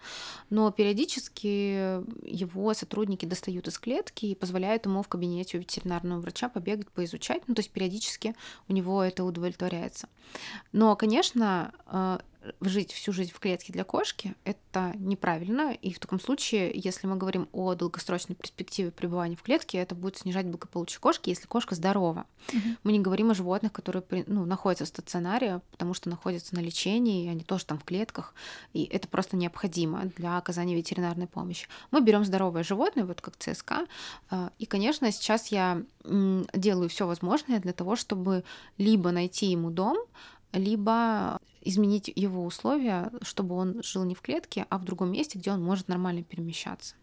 Но 0.49 0.71
периодически 0.71 2.01
его 2.27 2.73
сотрудники 2.73 3.25
достают 3.25 3.67
из 3.67 3.77
клетки 3.77 4.27
и 4.27 4.35
позволяют 4.35 4.85
ему 4.85 5.03
в 5.03 5.07
кабинете 5.07 5.57
у 5.57 5.61
ветеринарного 5.61 6.21
врача 6.21 6.49
побегать, 6.49 6.89
поизучать. 6.89 7.43
Ну, 7.47 7.55
то 7.55 7.59
есть 7.59 7.71
периодически 7.71 8.35
у 8.67 8.73
него 8.73 9.03
это 9.03 9.23
удовлетворяется. 9.23 10.09
Но, 10.71 10.95
конечно, 10.95 11.71
э, 11.85 12.19
жить 12.61 12.91
всю 12.91 13.13
жизнь 13.13 13.31
в 13.33 13.39
клетке 13.39 13.73
для 13.73 13.83
кошки— 13.83 14.35
это 14.43 14.93
неправильно. 14.95 15.73
И 15.73 15.93
в 15.93 15.99
таком 15.99 16.19
случае, 16.19 16.71
если 16.73 17.07
мы 17.07 17.15
говорим 17.15 17.47
о 17.51 17.73
долгосрочной 17.75 18.35
перспективе 18.35 18.91
пребывания 18.91 19.35
в 19.35 19.43
клетке, 19.43 19.77
это 19.79 19.95
будет 19.95 20.17
снижать 20.17 20.45
благополучие 20.45 20.99
кошки, 20.99 21.29
если 21.29 21.47
кошка 21.47 21.75
здорова. 21.75 22.25
Угу. 22.49 22.61
Мы 22.83 22.91
не 22.91 22.99
говорим 22.99 23.31
о 23.31 23.33
животных, 23.33 23.71
которые 23.71 24.03
ну, 24.27 24.45
находятся 24.45 24.85
в 24.85 24.87
стационаре, 24.87 25.61
потому 25.71 25.93
что 25.93 26.09
находятся 26.09 26.55
на 26.55 26.59
лечении, 26.59 27.25
и 27.25 27.29
они 27.29 27.43
тоже 27.43 27.65
там 27.65 27.79
в 27.79 27.83
клетках, 27.83 28.33
и 28.73 28.83
это 28.83 29.07
просто 29.07 29.37
необходимо 29.37 30.05
для 30.17 30.37
оказания 30.37 30.75
ветеринарной 30.75 31.27
помощи. 31.27 31.67
Мы 31.91 32.01
берем 32.01 32.25
здоровое 32.25 32.63
животное, 32.63 33.05
вот 33.05 33.21
как 33.21 33.37
ЦСК, 33.37 33.73
а, 34.29 34.51
и, 34.59 34.65
конечно, 34.65 35.11
сейчас 35.11 35.47
я 35.47 35.83
делаю 36.03 36.89
все 36.89 37.05
возможное 37.05 37.59
для 37.59 37.73
того, 37.73 37.95
чтобы 37.95 38.43
либо 38.77 39.11
найти 39.11 39.47
ему 39.47 39.69
дом, 39.69 39.97
либо 40.57 41.39
изменить 41.61 42.11
его 42.15 42.45
условия, 42.45 43.11
чтобы 43.21 43.55
он 43.55 43.81
жил 43.83 44.03
не 44.03 44.15
в 44.15 44.21
клетке, 44.21 44.65
а 44.69 44.77
в 44.77 44.83
другом 44.83 45.11
месте, 45.11 45.37
где 45.37 45.51
он 45.51 45.63
может 45.63 45.87
нормально 45.87 46.23
перемещаться. 46.23 46.95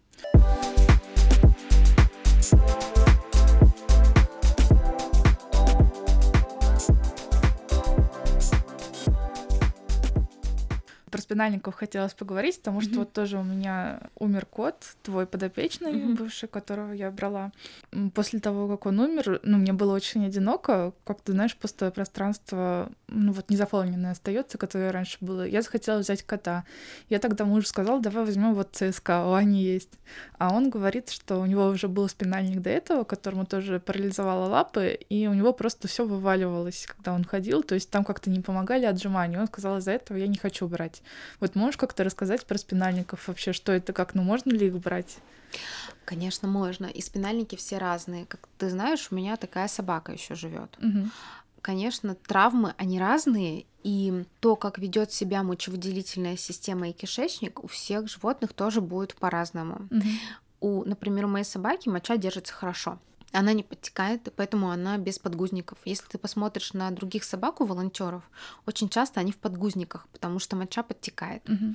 Спинальников 11.24 11.74
хотелось 11.74 12.14
поговорить, 12.14 12.58
потому 12.58 12.80
что 12.80 12.92
mm-hmm. 12.92 12.98
вот 12.98 13.12
тоже 13.12 13.38
у 13.38 13.42
меня 13.42 14.00
умер 14.16 14.46
кот, 14.46 14.76
твой 15.02 15.26
подопечный, 15.26 15.92
mm-hmm. 15.92 16.14
бывший, 16.14 16.48
которого 16.48 16.92
я 16.92 17.10
брала. 17.10 17.50
После 18.14 18.40
того, 18.40 18.68
как 18.68 18.86
он 18.86 19.00
умер, 19.00 19.40
ну, 19.42 19.58
мне 19.58 19.72
было 19.72 19.94
очень 19.94 20.26
одиноко, 20.26 20.92
как 21.04 21.20
ты 21.20 21.32
знаешь, 21.32 21.56
пустое 21.56 21.90
пространство, 21.90 22.90
ну, 23.08 23.32
вот 23.32 23.50
незаполненное 23.50 24.12
остается, 24.12 24.58
которое 24.58 24.92
раньше 24.92 25.18
было. 25.20 25.46
Я 25.46 25.62
захотела 25.62 25.98
взять 25.98 26.22
кота. 26.22 26.64
Я 27.08 27.18
тогда 27.18 27.44
мужу 27.44 27.66
сказала, 27.66 28.00
давай 28.00 28.24
возьмем 28.24 28.54
вот 28.54 28.70
ЦСКА, 28.72 29.26
у 29.26 29.32
Ани 29.32 29.62
есть. 29.62 29.98
А 30.38 30.54
он 30.54 30.70
говорит, 30.70 31.10
что 31.10 31.40
у 31.40 31.46
него 31.46 31.66
уже 31.66 31.88
был 31.88 32.08
спинальник 32.08 32.60
до 32.60 32.70
этого, 32.70 33.04
которому 33.04 33.46
тоже 33.46 33.80
парализовало 33.80 34.48
лапы, 34.48 34.98
и 35.08 35.26
у 35.26 35.34
него 35.34 35.52
просто 35.52 35.88
все 35.88 36.04
вываливалось, 36.04 36.86
когда 36.86 37.14
он 37.14 37.24
ходил, 37.24 37.62
то 37.62 37.74
есть 37.74 37.90
там 37.90 38.04
как-то 38.04 38.30
не 38.30 38.40
помогали 38.40 38.84
отжимания. 38.84 39.40
Он 39.40 39.46
сказал, 39.46 39.78
из-за 39.78 39.92
этого 39.92 40.18
я 40.18 40.26
не 40.26 40.36
хочу 40.36 40.68
брать. 40.68 41.02
Вот 41.40 41.54
можешь 41.54 41.76
как-то 41.76 42.04
рассказать 42.04 42.46
про 42.46 42.58
спинальников 42.58 43.28
вообще, 43.28 43.52
что 43.52 43.72
это, 43.72 43.92
как, 43.92 44.14
ну 44.14 44.22
можно 44.22 44.50
ли 44.50 44.66
их 44.66 44.78
брать? 44.78 45.18
Конечно, 46.04 46.48
можно. 46.48 46.86
И 46.86 47.00
спинальники 47.00 47.56
все 47.56 47.78
разные. 47.78 48.26
Как 48.26 48.48
ты 48.58 48.70
знаешь, 48.70 49.08
у 49.10 49.14
меня 49.14 49.36
такая 49.36 49.68
собака 49.68 50.12
еще 50.12 50.34
живет. 50.34 50.76
Угу. 50.78 51.10
Конечно, 51.62 52.14
травмы, 52.14 52.74
они 52.76 52.98
разные, 52.98 53.64
и 53.82 54.24
то, 54.40 54.56
как 54.56 54.78
ведет 54.78 55.12
себя 55.12 55.42
мочевыделительная 55.42 56.36
система 56.36 56.90
и 56.90 56.92
кишечник, 56.92 57.64
у 57.64 57.68
всех 57.68 58.08
животных 58.08 58.52
тоже 58.52 58.80
будет 58.80 59.14
по-разному. 59.14 59.88
Угу. 59.90 60.08
У, 60.60 60.84
например, 60.84 61.26
у 61.26 61.28
моей 61.28 61.44
собаки 61.44 61.88
моча 61.88 62.16
держится 62.16 62.52
хорошо 62.52 62.98
она 63.34 63.52
не 63.52 63.62
подтекает, 63.62 64.28
и 64.28 64.30
поэтому 64.30 64.70
она 64.70 64.96
без 64.96 65.18
подгузников. 65.18 65.78
Если 65.84 66.06
ты 66.06 66.18
посмотришь 66.18 66.72
на 66.72 66.90
других 66.90 67.24
собак 67.24 67.60
у 67.60 67.64
волонтеров, 67.64 68.22
очень 68.66 68.88
часто 68.88 69.20
они 69.20 69.32
в 69.32 69.36
подгузниках, 69.36 70.06
потому 70.12 70.38
что 70.38 70.56
моча 70.56 70.82
подтекает. 70.82 71.48
Угу. 71.48 71.74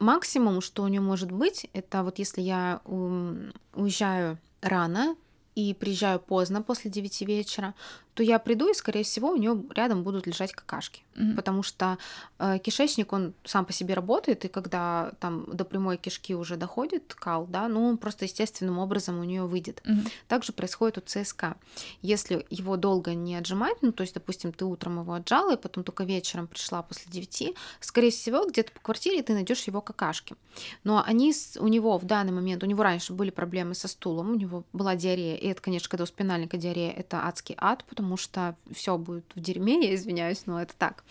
Максимум, 0.00 0.60
что 0.60 0.82
у 0.82 0.88
нее 0.88 1.00
может 1.00 1.30
быть, 1.30 1.68
это 1.72 2.02
вот 2.02 2.18
если 2.18 2.40
я 2.42 2.80
уезжаю 2.84 4.38
рано 4.60 5.16
и 5.54 5.74
приезжаю 5.74 6.18
поздно 6.18 6.62
после 6.62 6.90
9 6.90 7.22
вечера, 7.22 7.74
то 8.14 8.22
я 8.22 8.38
приду, 8.38 8.70
и, 8.70 8.74
скорее 8.74 9.04
всего, 9.04 9.30
у 9.30 9.36
нее 9.36 9.62
рядом 9.74 10.02
будут 10.02 10.26
лежать 10.26 10.52
какашки. 10.52 11.02
Mm-hmm. 11.14 11.34
Потому 11.34 11.62
что 11.62 11.98
э, 12.38 12.58
кишечник, 12.58 13.12
он 13.12 13.34
сам 13.44 13.64
по 13.64 13.72
себе 13.72 13.94
работает, 13.94 14.44
и 14.44 14.48
когда 14.48 15.12
там 15.20 15.46
до 15.52 15.64
прямой 15.64 15.96
кишки 15.96 16.34
уже 16.34 16.56
доходит 16.56 17.14
кал, 17.14 17.46
да, 17.46 17.68
ну 17.68 17.86
он 17.86 17.98
просто 17.98 18.24
естественным 18.24 18.78
образом 18.78 19.18
у 19.20 19.24
нее 19.24 19.44
выйдет. 19.44 19.82
Mm-hmm. 19.84 20.12
Также 20.28 20.52
происходит 20.52 20.98
у 20.98 21.00
ЦСК. 21.00 21.56
Если 22.02 22.46
его 22.50 22.76
долго 22.76 23.14
не 23.14 23.36
отжимать, 23.36 23.76
ну 23.80 23.92
то 23.92 24.02
есть, 24.02 24.14
допустим, 24.14 24.52
ты 24.52 24.64
утром 24.64 25.00
его 25.00 25.14
отжала, 25.14 25.54
и 25.54 25.60
потом 25.60 25.84
только 25.84 26.04
вечером 26.04 26.46
пришла 26.46 26.82
после 26.82 27.10
9, 27.10 27.54
скорее 27.80 28.10
всего, 28.10 28.46
где-то 28.46 28.72
по 28.72 28.80
квартире 28.80 29.22
ты 29.22 29.32
найдешь 29.32 29.62
его 29.64 29.80
какашки. 29.80 30.36
Но 30.84 31.02
они 31.04 31.34
у 31.58 31.68
него 31.68 31.98
в 31.98 32.04
данный 32.04 32.32
момент, 32.32 32.62
у 32.62 32.66
него 32.66 32.82
раньше 32.82 33.12
были 33.12 33.30
проблемы 33.30 33.74
со 33.74 33.88
стулом, 33.88 34.32
у 34.32 34.34
него 34.34 34.64
была 34.72 34.96
диарея, 34.96 35.36
и 35.36 35.46
это, 35.48 35.62
конечно, 35.62 35.88
когда 35.88 36.04
у 36.04 36.06
спинальника 36.06 36.56
диарея, 36.56 36.92
это 36.92 37.26
адский 37.26 37.54
ад, 37.58 37.84
потому 37.84 38.01
потому 38.02 38.16
что 38.16 38.56
все 38.72 38.98
будет 38.98 39.24
в 39.36 39.40
дерьме, 39.40 39.86
я 39.86 39.94
извиняюсь, 39.94 40.46
но 40.46 40.60
это 40.60 40.74
так. 40.76 41.04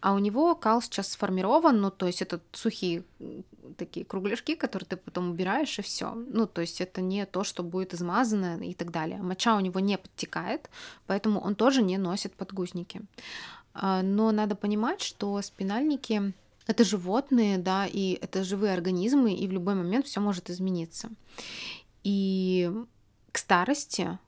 А 0.00 0.14
у 0.14 0.18
него 0.18 0.54
кал 0.54 0.80
сейчас 0.80 1.08
сформирован, 1.12 1.78
ну, 1.78 1.90
то 1.90 2.06
есть 2.06 2.22
это 2.22 2.40
сухие 2.52 3.02
такие 3.76 4.06
кругляшки, 4.06 4.54
которые 4.54 4.86
ты 4.86 4.96
потом 4.96 5.30
убираешь, 5.30 5.78
и 5.78 5.82
все. 5.82 6.14
Ну, 6.14 6.46
то 6.46 6.62
есть 6.62 6.80
это 6.80 7.02
не 7.02 7.26
то, 7.26 7.44
что 7.44 7.62
будет 7.62 7.92
измазано 7.92 8.56
и 8.64 8.72
так 8.72 8.90
далее. 8.92 9.20
Моча 9.20 9.56
у 9.56 9.60
него 9.60 9.78
не 9.80 9.98
подтекает, 9.98 10.70
поэтому 11.06 11.38
он 11.40 11.54
тоже 11.54 11.82
не 11.82 11.98
носит 11.98 12.32
подгузники. 12.32 13.02
А, 13.74 14.00
но 14.02 14.32
надо 14.32 14.56
понимать, 14.56 15.02
что 15.02 15.42
спинальники 15.42 16.32
это 16.66 16.82
животные, 16.84 17.58
да, 17.58 17.86
и 17.86 18.18
это 18.22 18.42
живые 18.42 18.72
организмы, 18.72 19.34
и 19.34 19.46
в 19.46 19.52
любой 19.52 19.74
момент 19.74 20.06
все 20.06 20.20
может 20.20 20.48
измениться. 20.48 21.10
И 22.04 22.70
к 23.32 23.38
старости 23.38 24.18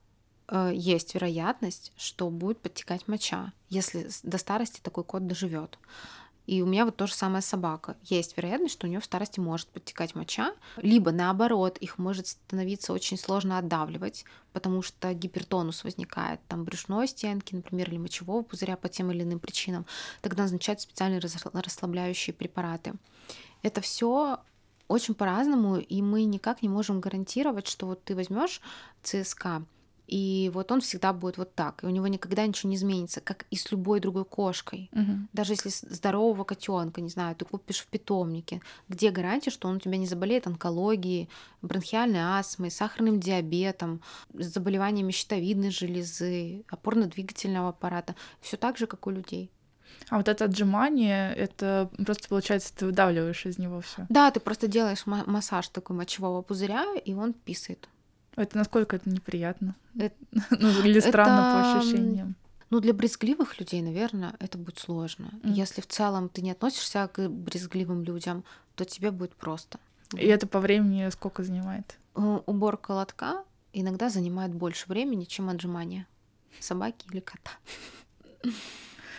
есть 0.73 1.13
вероятность, 1.13 1.91
что 1.97 2.29
будет 2.29 2.59
подтекать 2.59 3.07
моча, 3.07 3.53
если 3.69 4.09
до 4.23 4.37
старости 4.37 4.79
такой 4.81 5.03
кот 5.03 5.27
доживет. 5.27 5.77
И 6.47 6.63
у 6.63 6.65
меня 6.65 6.85
вот 6.85 6.97
то 6.97 7.05
же 7.05 7.13
самое 7.13 7.43
собака. 7.43 7.95
Есть 8.01 8.35
вероятность, 8.35 8.73
что 8.73 8.87
у 8.87 8.89
нее 8.89 8.99
в 8.99 9.05
старости 9.05 9.39
может 9.39 9.67
подтекать 9.67 10.15
моча, 10.15 10.55
либо 10.77 11.11
наоборот, 11.11 11.77
их 11.77 11.99
может 11.99 12.25
становиться 12.25 12.91
очень 12.91 13.17
сложно 13.19 13.59
отдавливать, 13.59 14.25
потому 14.51 14.81
что 14.81 15.13
гипертонус 15.13 15.83
возникает, 15.83 16.39
там 16.47 16.63
брюшной 16.63 17.07
стенки, 17.07 17.53
например, 17.53 17.89
или 17.91 17.99
мочевого 17.99 18.41
пузыря 18.41 18.77
по 18.77 18.89
тем 18.89 19.11
или 19.11 19.21
иным 19.21 19.37
причинам. 19.37 19.85
Тогда 20.21 20.41
назначают 20.41 20.81
специальные 20.81 21.19
расслабляющие 21.19 22.33
препараты. 22.33 22.95
Это 23.61 23.81
все 23.81 24.39
очень 24.87 25.13
по-разному, 25.13 25.77
и 25.77 26.01
мы 26.01 26.23
никак 26.23 26.63
не 26.63 26.69
можем 26.69 26.99
гарантировать, 26.99 27.67
что 27.67 27.85
вот 27.85 28.03
ты 28.03 28.15
возьмешь 28.15 28.59
ЦСК, 29.03 29.61
и 30.09 30.49
вот 30.53 30.71
он 30.71 30.81
всегда 30.81 31.13
будет 31.13 31.37
вот 31.37 31.53
так. 31.53 31.83
И 31.83 31.85
у 31.85 31.89
него 31.89 32.07
никогда 32.07 32.45
ничего 32.45 32.69
не 32.69 32.75
изменится, 32.75 33.21
как 33.21 33.45
и 33.51 33.55
с 33.55 33.71
любой 33.71 33.99
другой 33.99 34.25
кошкой. 34.25 34.89
Угу. 34.91 35.27
Даже 35.33 35.53
если 35.53 35.69
здорового 35.69 36.43
котенка, 36.43 36.99
не 36.99 37.09
знаю, 37.09 37.35
ты 37.35 37.45
купишь 37.45 37.81
в 37.81 37.87
питомнике, 37.87 38.61
где 38.87 39.11
гарантия, 39.11 39.51
что 39.51 39.67
он 39.67 39.75
у 39.75 39.79
тебя 39.79 39.97
не 39.97 40.07
заболеет 40.07 40.47
онкологией, 40.47 41.29
бронхиальной 41.61 42.21
астмой, 42.21 42.71
сахарным 42.71 43.19
диабетом, 43.19 44.01
заболеваниями 44.33 45.11
щитовидной 45.11 45.69
железы, 45.69 46.63
опорно-двигательного 46.69 47.69
аппарата. 47.69 48.15
Все 48.41 48.57
так 48.57 48.77
же, 48.77 48.87
как 48.87 49.05
у 49.05 49.11
людей. 49.11 49.51
А 50.09 50.17
вот 50.17 50.27
это 50.27 50.45
отжимание, 50.45 51.33
это 51.35 51.91
просто 52.03 52.27
получается, 52.29 52.73
ты 52.75 52.85
выдавливаешь 52.87 53.45
из 53.45 53.59
него 53.59 53.81
все. 53.81 54.07
Да, 54.09 54.31
ты 54.31 54.39
просто 54.39 54.67
делаешь 54.67 55.05
массаж 55.05 55.67
такой 55.69 55.95
мочевого 55.95 56.41
пузыря, 56.41 56.85
и 57.05 57.13
он 57.13 57.33
писает. 57.33 57.89
Это 58.35 58.57
насколько 58.57 58.95
это 58.95 59.09
неприятно? 59.09 59.75
Это... 59.97 60.15
ну, 60.51 60.69
или 60.83 60.99
странно 60.99 61.39
это... 61.39 61.73
по 61.73 61.79
ощущениям? 61.79 62.35
Ну, 62.69 62.79
для 62.79 62.93
брезгливых 62.93 63.59
людей, 63.59 63.81
наверное, 63.81 64.35
это 64.39 64.57
будет 64.57 64.77
сложно. 64.77 65.31
Mm. 65.41 65.53
Если 65.53 65.81
в 65.81 65.87
целом 65.87 66.29
ты 66.29 66.41
не 66.41 66.51
относишься 66.51 67.09
к 67.11 67.27
брезгливым 67.27 68.03
людям, 68.03 68.43
то 68.75 68.85
тебе 68.85 69.11
будет 69.11 69.35
просто. 69.35 69.79
И 70.13 70.25
это 70.25 70.47
по 70.47 70.59
времени 70.59 71.09
сколько 71.09 71.43
занимает? 71.43 71.97
Уборка 72.15 72.91
лотка 72.91 73.43
иногда 73.73 74.09
занимает 74.09 74.53
больше 74.53 74.87
времени, 74.87 75.23
чем 75.23 75.49
отжимание 75.49 76.05
собаки 76.59 77.05
или 77.11 77.19
кота. 77.19 77.51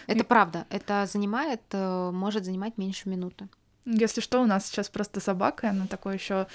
Это 0.06 0.24
правда. 0.24 0.66
Это 0.70 1.06
занимает, 1.10 1.62
э, 1.70 2.10
может 2.12 2.44
занимать 2.44 2.78
меньше 2.78 3.08
минуты. 3.08 3.48
Если 3.84 4.20
что, 4.20 4.42
у 4.42 4.46
нас 4.46 4.66
сейчас 4.66 4.88
просто 4.88 5.20
собака, 5.20 5.70
она 5.70 5.86
такой 5.86 6.14
еще 6.14 6.46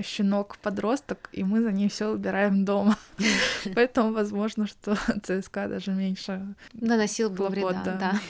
щенок-подросток, 0.00 1.28
и 1.32 1.44
мы 1.44 1.62
за 1.62 1.72
ней 1.72 1.88
все 1.88 2.08
убираем 2.08 2.64
дома. 2.64 2.96
Поэтому, 3.74 4.12
возможно, 4.12 4.66
что 4.66 4.96
ЦСКА 5.22 5.68
даже 5.68 5.92
меньше 5.92 6.54
наносил 6.72 7.30
бы 7.30 7.48
вреда, 7.48 7.82
да, 7.84 8.20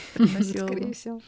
скорее 0.43 0.93
всего. 0.93 1.21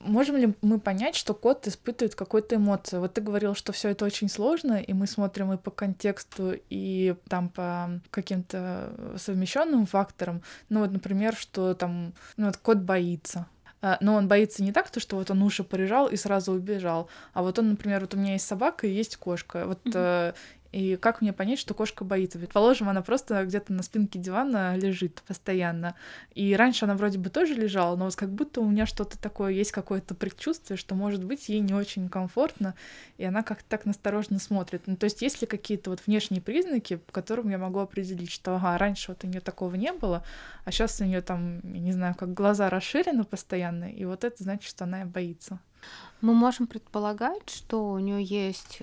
Можем 0.00 0.36
ли 0.38 0.54
мы 0.62 0.80
понять, 0.80 1.14
что 1.14 1.34
кот 1.34 1.66
испытывает 1.66 2.14
какую-то 2.14 2.56
эмоцию? 2.56 3.00
Вот 3.00 3.12
ты 3.12 3.20
говорил, 3.20 3.54
что 3.54 3.72
все 3.72 3.90
это 3.90 4.06
очень 4.06 4.30
сложно, 4.30 4.80
и 4.80 4.94
мы 4.94 5.06
смотрим 5.06 5.52
и 5.52 5.58
по 5.58 5.70
контексту, 5.70 6.54
и 6.70 7.14
там 7.28 7.50
по 7.50 8.00
каким-то 8.10 8.94
совмещенным 9.18 9.84
факторам. 9.84 10.42
Ну 10.70 10.80
вот, 10.80 10.90
например, 10.90 11.36
что 11.36 11.74
там, 11.74 12.14
ну 12.38 12.46
вот 12.46 12.56
кот 12.56 12.78
боится, 12.78 13.46
но 14.00 14.14
он 14.14 14.28
боится 14.28 14.62
не 14.62 14.72
так, 14.72 14.90
то, 14.90 15.00
что 15.00 15.16
вот 15.16 15.30
он 15.30 15.42
уши 15.42 15.64
порежал 15.64 16.08
и 16.08 16.16
сразу 16.16 16.52
убежал, 16.52 17.08
а 17.32 17.42
вот 17.42 17.58
он, 17.58 17.70
например, 17.70 18.00
вот 18.00 18.14
у 18.14 18.18
меня 18.18 18.32
есть 18.32 18.46
собака 18.46 18.86
и 18.86 18.92
есть 18.92 19.16
кошка, 19.16 19.66
вот 19.66 19.84
mm-hmm. 19.84 20.34
И 20.72 20.96
как 20.96 21.20
мне 21.20 21.32
понять, 21.32 21.58
что 21.58 21.74
кошка 21.74 22.04
боится? 22.04 22.38
Предположим, 22.38 22.88
она 22.88 23.02
просто 23.02 23.44
где-то 23.44 23.72
на 23.72 23.82
спинке 23.82 24.18
дивана 24.18 24.76
лежит 24.76 25.22
постоянно. 25.26 25.96
И 26.34 26.54
раньше 26.54 26.84
она 26.84 26.94
вроде 26.94 27.18
бы 27.18 27.28
тоже 27.28 27.54
лежала, 27.54 27.96
но 27.96 28.04
вот 28.04 28.14
как 28.14 28.30
будто 28.30 28.60
у 28.60 28.68
меня 28.68 28.86
что-то 28.86 29.18
такое, 29.18 29.52
есть 29.52 29.72
какое-то 29.72 30.14
предчувствие, 30.14 30.76
что, 30.76 30.94
может 30.94 31.24
быть, 31.24 31.48
ей 31.48 31.60
не 31.60 31.74
очень 31.74 32.08
комфортно, 32.08 32.74
и 33.18 33.24
она 33.24 33.42
как-то 33.42 33.68
так 33.68 33.84
настороженно 33.84 34.38
смотрит. 34.38 34.82
Ну, 34.86 34.96
то 34.96 35.04
есть 35.04 35.22
есть 35.22 35.40
ли 35.40 35.46
какие-то 35.46 35.90
вот 35.90 36.02
внешние 36.06 36.40
признаки, 36.40 36.96
по 36.96 37.12
которым 37.12 37.48
я 37.48 37.58
могу 37.58 37.80
определить, 37.80 38.30
что, 38.30 38.54
ага, 38.54 38.78
раньше 38.78 39.10
вот 39.10 39.24
у 39.24 39.26
нее 39.26 39.40
такого 39.40 39.74
не 39.74 39.92
было, 39.92 40.24
а 40.64 40.70
сейчас 40.70 41.00
у 41.00 41.04
нее 41.04 41.20
там, 41.20 41.60
я 41.64 41.80
не 41.80 41.92
знаю, 41.92 42.14
как 42.14 42.32
глаза 42.32 42.70
расширены 42.70 43.24
постоянно, 43.24 43.90
и 43.90 44.04
вот 44.04 44.22
это 44.22 44.42
значит, 44.42 44.70
что 44.70 44.84
она 44.84 45.04
боится. 45.04 45.58
Мы 46.20 46.34
можем 46.34 46.66
предполагать, 46.66 47.48
что 47.48 47.92
у 47.92 47.98
нее 47.98 48.22
есть 48.22 48.80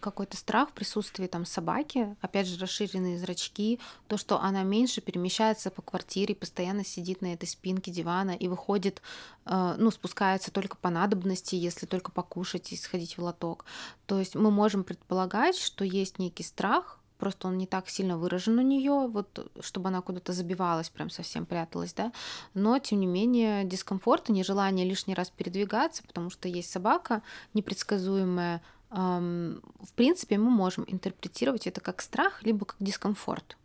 какой-то 0.00 0.36
страх 0.38 0.70
в 0.70 0.72
присутствии 0.72 1.26
там 1.26 1.44
собаки, 1.44 2.16
опять 2.22 2.46
же 2.46 2.58
расширенные 2.58 3.18
зрачки, 3.18 3.78
то, 4.06 4.16
что 4.16 4.40
она 4.40 4.62
меньше 4.62 5.02
перемещается 5.02 5.70
по 5.70 5.82
квартире, 5.82 6.34
постоянно 6.34 6.84
сидит 6.84 7.20
на 7.20 7.34
этой 7.34 7.46
спинке 7.46 7.90
дивана 7.90 8.30
и 8.30 8.48
выходит, 8.48 9.02
э, 9.44 9.74
ну, 9.78 9.90
спускается 9.90 10.50
только 10.50 10.76
по 10.78 10.88
надобности, 10.88 11.56
если 11.56 11.84
только 11.84 12.10
покушать 12.10 12.72
и 12.72 12.76
сходить 12.76 13.18
в 13.18 13.22
лоток. 13.22 13.66
То 14.06 14.18
есть 14.18 14.34
мы 14.34 14.50
можем 14.50 14.82
предполагать, 14.82 15.58
что 15.58 15.84
есть 15.84 16.18
некий 16.18 16.42
страх 16.42 16.98
просто 17.18 17.48
он 17.48 17.58
не 17.58 17.66
так 17.66 17.88
сильно 17.88 18.16
выражен 18.16 18.58
у 18.58 18.62
нее, 18.62 19.08
вот 19.08 19.50
чтобы 19.60 19.88
она 19.88 20.00
куда-то 20.00 20.32
забивалась, 20.32 20.88
прям 20.88 21.10
совсем 21.10 21.44
пряталась, 21.46 21.92
да. 21.92 22.12
Но 22.54 22.78
тем 22.78 23.00
не 23.00 23.06
менее 23.06 23.64
дискомфорт 23.64 24.30
и 24.30 24.32
нежелание 24.32 24.88
лишний 24.88 25.14
раз 25.14 25.30
передвигаться, 25.30 26.02
потому 26.04 26.30
что 26.30 26.48
есть 26.48 26.70
собака 26.70 27.22
непредсказуемая. 27.54 28.62
В 28.90 29.92
принципе, 29.96 30.38
мы 30.38 30.50
можем 30.50 30.84
интерпретировать 30.86 31.66
это 31.66 31.82
как 31.82 32.00
страх, 32.00 32.42
либо 32.42 32.64
как 32.64 32.76
дискомфорт. 32.80 33.58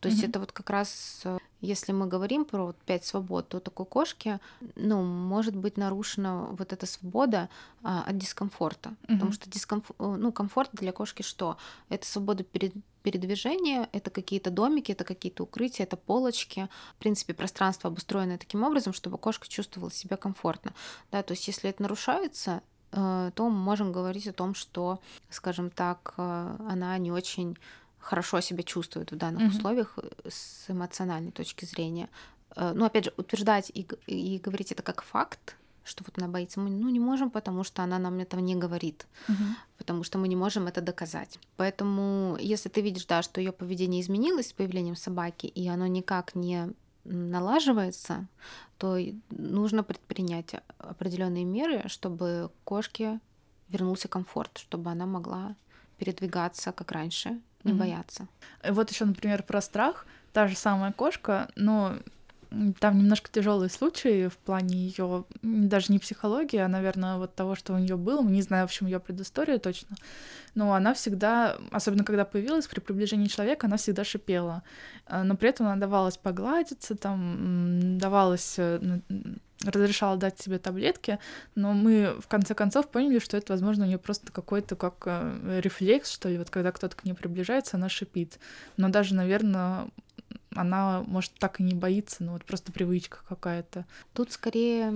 То 0.00 0.08
есть 0.08 0.22
mm-hmm. 0.22 0.28
это 0.28 0.40
вот 0.40 0.52
как 0.52 0.70
раз, 0.70 1.22
э, 1.24 1.38
если 1.60 1.92
мы 1.92 2.06
говорим 2.06 2.44
про 2.44 2.66
вот 2.66 2.76
пять 2.86 3.04
свобод, 3.04 3.48
то 3.48 3.58
такой 3.58 3.84
кошки, 3.84 4.38
ну, 4.76 5.02
может 5.02 5.56
быть 5.56 5.76
нарушена 5.76 6.46
вот 6.52 6.72
эта 6.72 6.86
свобода 6.86 7.48
а, 7.82 8.04
от 8.04 8.16
дискомфорта. 8.16 8.90
Mm-hmm. 8.90 9.12
Потому 9.14 9.32
что 9.32 9.50
дискомф... 9.50 9.90
Э, 9.98 10.16
ну, 10.18 10.30
комфорт 10.30 10.70
для 10.72 10.92
кошки 10.92 11.22
что? 11.22 11.56
Это 11.88 12.06
свобода 12.06 12.44
перед 12.44 12.74
передвижения, 13.02 13.88
это 13.92 14.10
какие-то 14.10 14.50
домики, 14.50 14.92
это 14.92 15.04
какие-то 15.04 15.44
укрытия, 15.44 15.86
это 15.86 15.96
полочки. 15.96 16.68
В 16.96 16.98
принципе, 16.98 17.32
пространство 17.32 17.88
обустроено 17.88 18.38
таким 18.38 18.64
образом, 18.64 18.92
чтобы 18.92 19.18
кошка 19.18 19.48
чувствовала 19.48 19.90
себя 19.90 20.16
комфортно. 20.16 20.74
Да, 21.10 21.22
то 21.22 21.32
есть 21.32 21.46
если 21.48 21.70
это 21.70 21.82
нарушается, 21.82 22.62
э, 22.92 23.30
то 23.34 23.48
мы 23.48 23.56
можем 23.56 23.92
говорить 23.92 24.28
о 24.28 24.32
том, 24.32 24.54
что, 24.54 25.00
скажем 25.30 25.70
так, 25.70 26.14
она 26.16 26.98
не 26.98 27.10
очень 27.10 27.56
хорошо 27.98 28.40
себя 28.40 28.62
чувствует 28.62 29.12
в 29.12 29.16
данных 29.16 29.42
mm-hmm. 29.42 29.56
условиях 29.56 29.98
э, 29.98 30.28
с 30.28 30.70
эмоциональной 30.70 31.30
точки 31.30 31.64
зрения. 31.64 32.08
Э, 32.56 32.72
ну, 32.74 32.84
опять 32.84 33.04
же, 33.04 33.12
утверждать 33.16 33.70
и, 33.74 33.86
и 34.06 34.38
говорить 34.38 34.72
это 34.72 34.82
как 34.82 35.02
факт, 35.02 35.56
что 35.84 36.04
вот 36.06 36.18
она 36.18 36.28
боится, 36.28 36.60
мы 36.60 36.70
ну, 36.70 36.88
не 36.90 37.00
можем, 37.00 37.30
потому 37.30 37.64
что 37.64 37.82
она 37.82 37.98
нам 37.98 38.18
этого 38.18 38.40
не 38.40 38.54
говорит, 38.54 39.06
угу. 39.28 39.44
потому 39.78 40.04
что 40.04 40.18
мы 40.18 40.28
не 40.28 40.36
можем 40.36 40.66
это 40.66 40.80
доказать. 40.80 41.38
Поэтому, 41.56 42.36
если 42.38 42.68
ты 42.68 42.82
видишь, 42.82 43.06
да, 43.06 43.22
что 43.22 43.40
ее 43.40 43.52
поведение 43.52 44.00
изменилось 44.00 44.48
с 44.48 44.52
появлением 44.52 44.96
собаки, 44.96 45.46
и 45.46 45.66
оно 45.68 45.86
никак 45.86 46.34
не 46.34 46.74
налаживается, 47.04 48.26
то 48.76 48.98
нужно 49.30 49.82
предпринять 49.82 50.54
определенные 50.78 51.44
меры, 51.44 51.88
чтобы 51.88 52.50
кошке 52.64 53.20
вернулся 53.68 54.08
комфорт, 54.08 54.58
чтобы 54.58 54.90
она 54.90 55.06
могла 55.06 55.56
передвигаться 55.96 56.72
как 56.72 56.92
раньше, 56.92 57.40
не 57.64 57.72
mm-hmm. 57.72 57.76
бояться. 57.76 58.28
Вот 58.68 58.90
еще, 58.90 59.04
например, 59.04 59.42
про 59.42 59.60
страх. 59.60 60.06
Та 60.32 60.46
же 60.46 60.56
самая 60.56 60.92
кошка, 60.92 61.48
но 61.56 61.96
там 62.80 62.98
немножко 62.98 63.30
тяжелые 63.30 63.68
случаи 63.68 64.28
в 64.28 64.36
плане 64.38 64.76
ее 64.76 65.24
даже 65.42 65.92
не 65.92 65.98
психологии, 65.98 66.58
а, 66.58 66.68
наверное, 66.68 67.16
вот 67.16 67.34
того, 67.34 67.54
что 67.54 67.74
у 67.74 67.78
нее 67.78 67.96
было. 67.96 68.22
Не 68.22 68.42
знаю, 68.42 68.66
в 68.66 68.70
общем, 68.70 68.86
ее 68.86 69.00
предыстория 69.00 69.58
точно. 69.58 69.96
Но 70.54 70.72
она 70.72 70.94
всегда, 70.94 71.56
особенно 71.70 72.04
когда 72.04 72.24
появилась, 72.24 72.66
при 72.66 72.80
приближении 72.80 73.26
человека, 73.26 73.66
она 73.66 73.76
всегда 73.76 74.04
шипела. 74.04 74.62
А, 75.06 75.24
но 75.24 75.36
при 75.36 75.50
этом 75.50 75.66
она 75.66 75.76
давалась 75.76 76.16
погладиться, 76.16 76.94
там 76.94 77.98
давалась 77.98 78.54
э, 78.56 79.00
разрешала 79.64 80.16
дать 80.16 80.40
себе 80.40 80.58
таблетки, 80.58 81.18
но 81.54 81.72
мы 81.72 82.16
в 82.20 82.28
конце 82.28 82.54
концов 82.54 82.88
поняли, 82.88 83.18
что 83.18 83.36
это, 83.36 83.52
возможно, 83.52 83.84
у 83.84 83.88
нее 83.88 83.98
просто 83.98 84.32
какой-то 84.32 84.76
как 84.76 85.02
э, 85.06 85.60
рефлекс, 85.62 86.10
что 86.10 86.28
ли, 86.28 86.38
вот 86.38 86.50
когда 86.50 86.72
кто-то 86.72 86.96
к 86.96 87.04
ней 87.04 87.12
приближается, 87.12 87.76
она 87.76 87.88
шипит. 87.88 88.38
Но 88.76 88.88
даже, 88.88 89.14
наверное, 89.14 89.88
она, 90.54 91.04
может, 91.06 91.32
так 91.34 91.60
и 91.60 91.62
не 91.62 91.74
боится, 91.74 92.24
но 92.24 92.32
вот 92.32 92.44
просто 92.44 92.72
привычка 92.72 93.18
какая-то. 93.28 93.86
Тут 94.14 94.32
скорее 94.32 94.90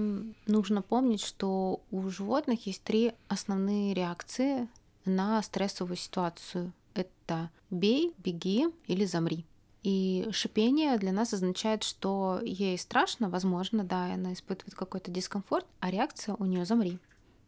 нужно 0.46 0.82
помнить, 0.82 1.22
что 1.22 1.80
у 1.90 2.08
животных 2.08 2.66
есть 2.66 2.82
три 2.82 3.12
основные 3.28 3.94
реакции 3.94 4.68
на 5.04 5.42
стрессовую 5.42 5.96
ситуацию. 5.96 6.72
Это 6.94 7.50
бей, 7.70 8.12
беги 8.18 8.68
или 8.86 9.04
замри. 9.04 9.44
И 9.82 10.28
шипение 10.30 10.96
для 10.98 11.12
нас 11.12 11.34
означает, 11.34 11.82
что 11.82 12.40
ей 12.44 12.78
страшно, 12.78 13.28
возможно, 13.28 13.82
да, 13.82 14.14
она 14.14 14.32
испытывает 14.32 14.74
какой-то 14.74 15.10
дискомфорт, 15.10 15.66
а 15.80 15.90
реакция 15.90 16.36
у 16.38 16.44
нее 16.44 16.64
замри. 16.64 16.98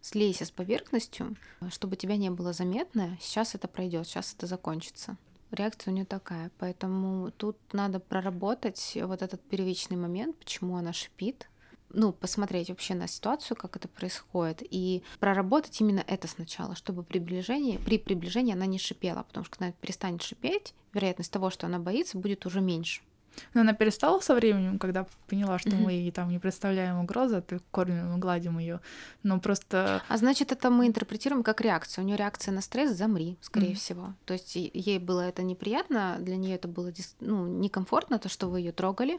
Слейся 0.00 0.44
с 0.44 0.50
поверхностью, 0.50 1.36
чтобы 1.70 1.96
тебя 1.96 2.16
не 2.16 2.30
было 2.30 2.52
заметно. 2.52 3.16
Сейчас 3.20 3.54
это 3.54 3.68
пройдет, 3.68 4.06
сейчас 4.06 4.34
это 4.36 4.46
закончится. 4.46 5.16
Реакция 5.54 5.92
у 5.92 5.94
нее 5.94 6.04
такая. 6.04 6.50
Поэтому 6.58 7.30
тут 7.30 7.56
надо 7.72 8.00
проработать 8.00 8.98
вот 9.00 9.22
этот 9.22 9.40
первичный 9.42 9.96
момент, 9.96 10.36
почему 10.36 10.76
она 10.76 10.92
шипит, 10.92 11.48
ну, 11.94 12.12
посмотреть 12.12 12.68
вообще 12.68 12.94
на 12.94 13.06
ситуацию, 13.06 13.56
как 13.56 13.76
это 13.76 13.88
происходит, 13.88 14.62
и 14.62 15.02
проработать 15.20 15.80
именно 15.80 16.04
это 16.06 16.26
сначала, 16.28 16.74
чтобы 16.74 17.04
приближение, 17.04 17.78
при 17.78 17.98
приближении 17.98 18.52
она 18.52 18.66
не 18.66 18.78
шипела, 18.78 19.22
потому 19.22 19.44
что 19.44 19.54
когда 19.54 19.66
она 19.66 19.74
перестанет 19.80 20.22
шипеть, 20.22 20.74
вероятность 20.92 21.32
того, 21.32 21.50
что 21.50 21.66
она 21.66 21.78
боится, 21.78 22.18
будет 22.18 22.46
уже 22.46 22.60
меньше. 22.60 23.02
Но 23.54 23.62
она 23.62 23.72
перестала 23.72 24.20
со 24.20 24.34
временем, 24.34 24.78
когда 24.78 25.06
поняла, 25.28 25.58
что 25.58 25.70
mm-hmm. 25.70 25.82
мы 25.82 25.92
ей 25.92 26.10
там 26.10 26.28
не 26.28 26.38
представляем 26.38 26.98
угрозы, 26.98 27.36
а 27.36 27.58
кормим 27.70 28.16
и 28.16 28.18
гладим 28.18 28.58
ее. 28.58 28.80
Но 29.22 29.40
просто. 29.40 30.02
А 30.08 30.16
значит, 30.16 30.52
это 30.52 30.70
мы 30.70 30.86
интерпретируем 30.86 31.42
как 31.42 31.60
реакцию. 31.60 32.04
У 32.04 32.06
нее 32.06 32.16
реакция 32.16 32.52
на 32.52 32.60
стресс 32.60 32.96
замри, 32.96 33.36
скорее 33.40 33.72
mm-hmm. 33.72 33.74
всего. 33.74 34.14
То 34.24 34.34
есть 34.34 34.56
ей 34.56 34.98
было 34.98 35.22
это 35.22 35.42
неприятно, 35.42 36.16
для 36.20 36.36
нее 36.36 36.54
это 36.54 36.68
было 36.68 36.92
ну, 37.20 37.46
некомфортно, 37.46 38.18
то, 38.18 38.28
что 38.28 38.48
вы 38.48 38.60
ее 38.60 38.72
трогали. 38.72 39.18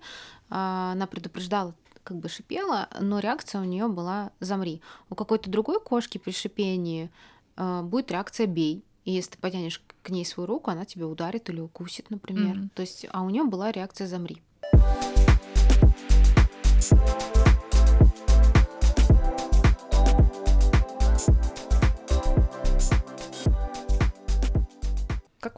А, 0.50 0.92
она 0.94 1.08
предупреждала 1.08 1.74
как 2.06 2.18
бы 2.18 2.30
шипела, 2.30 2.88
но 3.02 3.20
реакция 3.20 3.60
у 3.60 3.66
нее 3.66 3.88
была 3.88 4.32
замри. 4.40 4.82
У 5.10 5.16
какой-то 5.16 5.50
другой 5.50 5.82
кошки 5.82 6.20
при 6.20 6.32
шипении 6.32 7.10
э, 7.58 7.82
будет 7.82 8.12
реакция 8.12 8.46
бей. 8.46 8.84
И 9.06 9.12
если 9.12 9.32
ты 9.32 9.38
потянешь 9.38 9.82
к 10.02 10.10
ней 10.10 10.26
свою 10.26 10.48
руку, 10.48 10.72
она 10.72 10.84
тебя 10.84 11.08
ударит 11.08 11.48
или 11.50 11.60
укусит, 11.60 12.10
например. 12.10 12.58
Mm-hmm. 12.58 12.70
То 12.74 12.82
есть, 12.82 13.06
а 13.12 13.22
у 13.22 13.30
нее 13.30 13.44
была 13.44 13.72
реакция 13.72 14.08
замри. 14.08 14.42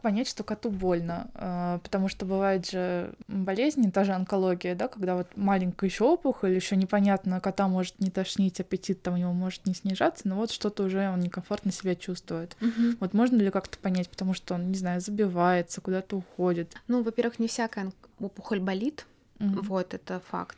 Понять, 0.08 0.30
что 0.30 0.46
коту 0.46 0.70
больно? 0.70 1.30
А, 1.34 1.80
потому 1.80 2.08
что 2.08 2.26
бывает 2.26 2.70
же 2.70 3.14
болезни, 3.28 3.90
та 3.90 4.06
же 4.06 4.14
онкология, 4.14 4.74
да, 4.74 4.88
когда 4.88 5.18
вот 5.18 5.28
маленькая 5.36 5.90
еще 5.90 6.06
опухоль, 6.06 6.56
еще 6.56 6.78
непонятно, 6.78 7.42
кота 7.42 7.68
может 7.68 8.00
не 8.00 8.10
тошнить, 8.10 8.62
аппетит 8.62 9.02
там 9.02 9.16
у 9.16 9.18
него 9.18 9.34
может 9.34 9.66
не 9.66 9.74
снижаться, 9.74 10.26
но 10.26 10.38
вот 10.38 10.52
что-то 10.52 10.84
уже 10.84 11.10
он 11.10 11.20
некомфортно 11.20 11.74
себя 11.74 11.94
чувствует. 11.94 12.56
Угу. 12.62 12.98
Вот 13.02 13.14
можно 13.14 13.36
ли 13.36 13.52
как-то 13.52 13.78
понять, 13.80 14.08
потому 14.10 14.34
что 14.34 14.54
он, 14.54 14.72
не 14.72 14.78
знаю, 14.78 15.02
забивается, 15.02 15.82
куда-то 15.82 16.16
уходит? 16.16 16.74
Ну, 16.88 17.04
во-первых, 17.04 17.38
не 17.40 17.50
всякая 17.50 17.92
опухоль 18.18 18.62
болит, 18.62 19.06
угу. 19.42 19.60
вот 19.64 19.94
это 19.94 20.22
факт. 20.22 20.58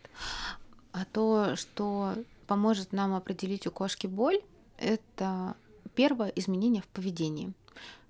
А 0.92 1.06
то, 1.12 1.56
что 1.56 2.14
поможет 2.46 2.94
нам 2.94 3.16
определить 3.16 3.66
у 3.66 3.72
кошки 3.72 4.06
боль, 4.06 4.42
это 4.78 5.56
первое 5.96 6.30
изменение 6.36 6.84
в 6.84 6.88
поведении. 6.88 7.52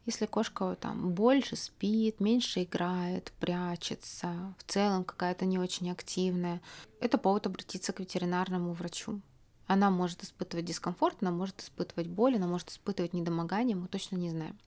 Если 0.10 0.26
кошка 0.26 0.76
там 0.76 1.12
больше 1.12 1.56
спит, 1.56 2.20
меньше 2.20 2.64
играет, 2.64 3.32
прячется, 3.40 4.56
в 4.58 4.64
целом 4.64 5.04
какая-то 5.04 5.46
не 5.46 5.60
очень 5.60 5.92
активная, 5.92 6.62
это 7.00 7.20
повод 7.20 7.46
обратиться 7.46 7.94
к 7.94 8.00
ветеринарному 8.00 8.74
врачу. 8.74 9.22
Она 9.68 9.92
может 9.92 10.24
испытывать 10.24 10.66
дискомфорт, 10.66 11.18
она 11.22 11.30
может 11.30 11.62
испытывать 11.62 12.08
боль, 12.08 12.38
она 12.38 12.48
может 12.48 12.72
испытывать 12.72 13.14
недомогание, 13.14 13.76
мы 13.76 13.88
точно 13.88 14.16
не 14.16 14.32
знаем. 14.32 14.58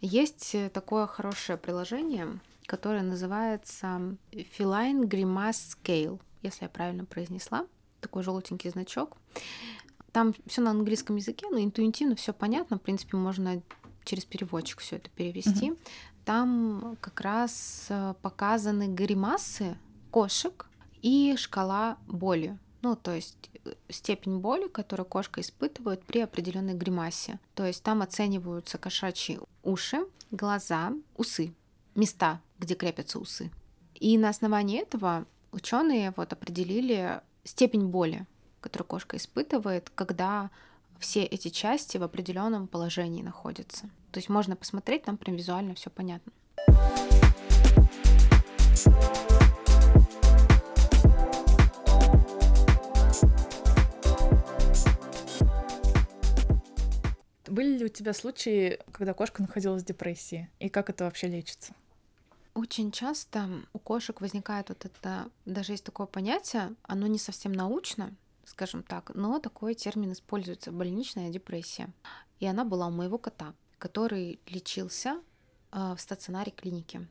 Есть 0.00 0.54
такое 0.72 1.08
хорошее 1.08 1.58
приложение, 1.58 2.38
которое 2.66 3.02
называется 3.02 4.16
Feline 4.30 5.08
Grimace 5.08 5.76
Scale, 5.76 6.20
если 6.42 6.66
я 6.66 6.68
правильно 6.68 7.04
произнесла. 7.04 7.66
Такой 8.00 8.22
желтенький 8.22 8.70
значок. 8.70 9.16
Там 10.12 10.34
все 10.46 10.60
на 10.60 10.70
английском 10.70 11.16
языке, 11.16 11.48
но 11.50 11.58
интуитивно 11.58 12.14
все 12.14 12.32
понятно. 12.32 12.78
В 12.78 12.82
принципе, 12.82 13.16
можно 13.16 13.60
через 14.04 14.24
переводчик 14.24 14.80
все 14.80 14.96
это 14.96 15.10
перевести. 15.10 15.72
Угу. 15.72 15.78
Там 16.24 16.96
как 17.00 17.20
раз 17.20 17.86
э, 17.88 18.14
показаны 18.22 18.88
гримасы 18.88 19.76
кошек 20.10 20.66
и 21.00 21.34
шкала 21.36 21.98
боли. 22.06 22.58
Ну, 22.82 22.96
то 22.96 23.14
есть 23.14 23.50
э, 23.64 23.74
степень 23.88 24.38
боли, 24.38 24.68
которую 24.68 25.06
кошка 25.06 25.40
испытывает 25.40 26.04
при 26.04 26.20
определенной 26.20 26.74
гримасе. 26.74 27.38
То 27.54 27.66
есть 27.66 27.82
там 27.82 28.02
оцениваются 28.02 28.78
кошачьи 28.78 29.38
уши, 29.62 30.04
глаза, 30.30 30.92
усы, 31.16 31.54
места, 31.94 32.40
где 32.58 32.74
крепятся 32.74 33.18
усы. 33.18 33.50
И 33.94 34.18
на 34.18 34.28
основании 34.28 34.80
этого 34.80 35.26
ученые 35.52 36.12
вот 36.16 36.32
определили 36.32 37.20
степень 37.44 37.86
боли, 37.86 38.26
которую 38.60 38.86
кошка 38.86 39.16
испытывает, 39.16 39.90
когда 39.94 40.50
все 41.02 41.24
эти 41.24 41.48
части 41.48 41.98
в 41.98 42.04
определенном 42.04 42.68
положении 42.68 43.22
находятся. 43.22 43.90
То 44.12 44.18
есть 44.18 44.28
можно 44.28 44.54
посмотреть, 44.56 45.02
там 45.02 45.16
прям 45.16 45.36
визуально 45.36 45.74
все 45.74 45.90
понятно. 45.90 46.32
Были 57.48 57.78
ли 57.78 57.84
у 57.84 57.88
тебя 57.88 58.14
случаи, 58.14 58.78
когда 58.92 59.12
кошка 59.12 59.42
находилась 59.42 59.82
в 59.82 59.86
депрессии? 59.86 60.48
И 60.60 60.68
как 60.68 60.88
это 60.88 61.04
вообще 61.04 61.26
лечится? 61.26 61.74
Очень 62.54 62.92
часто 62.92 63.48
у 63.72 63.78
кошек 63.78 64.20
возникает 64.20 64.68
вот 64.68 64.84
это, 64.84 65.28
даже 65.46 65.72
есть 65.72 65.84
такое 65.84 66.06
понятие, 66.06 66.74
оно 66.82 67.06
не 67.06 67.18
совсем 67.18 67.52
научно, 67.52 68.14
скажем 68.52 68.82
так, 68.82 69.10
но 69.14 69.38
такой 69.38 69.74
термин 69.74 70.12
используется 70.12 70.70
больничная 70.70 71.30
депрессия. 71.30 71.92
И 72.38 72.46
она 72.46 72.64
была 72.64 72.86
у 72.86 72.90
моего 72.90 73.18
кота, 73.18 73.54
который 73.78 74.40
лечился 74.46 75.20
э, 75.72 75.94
в 75.96 76.00
стационаре 76.00 76.52
клиники. 76.52 77.08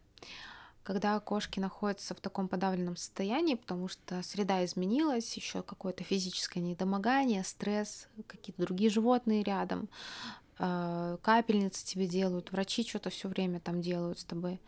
Когда 0.84 1.20
кошки 1.20 1.60
находятся 1.60 2.16
в 2.16 2.22
таком 2.22 2.48
подавленном 2.48 2.96
состоянии, 2.96 3.56
потому 3.56 3.88
что 3.88 4.24
среда 4.24 4.64
изменилась, 4.66 5.36
еще 5.36 5.62
какое-то 5.62 6.04
физическое 6.04 6.60
недомогание, 6.60 7.44
стресс, 7.44 8.08
какие-то 8.28 8.62
другие 8.62 8.90
животные 8.90 9.44
рядом, 9.44 9.90
э, 10.60 11.18
капельницы 11.22 11.86
тебе 11.86 12.08
делают, 12.08 12.52
врачи 12.52 12.88
что-то 12.88 13.10
все 13.10 13.28
время 13.28 13.60
там 13.60 13.82
делают 13.82 14.20
с 14.20 14.24
тобой 14.24 14.60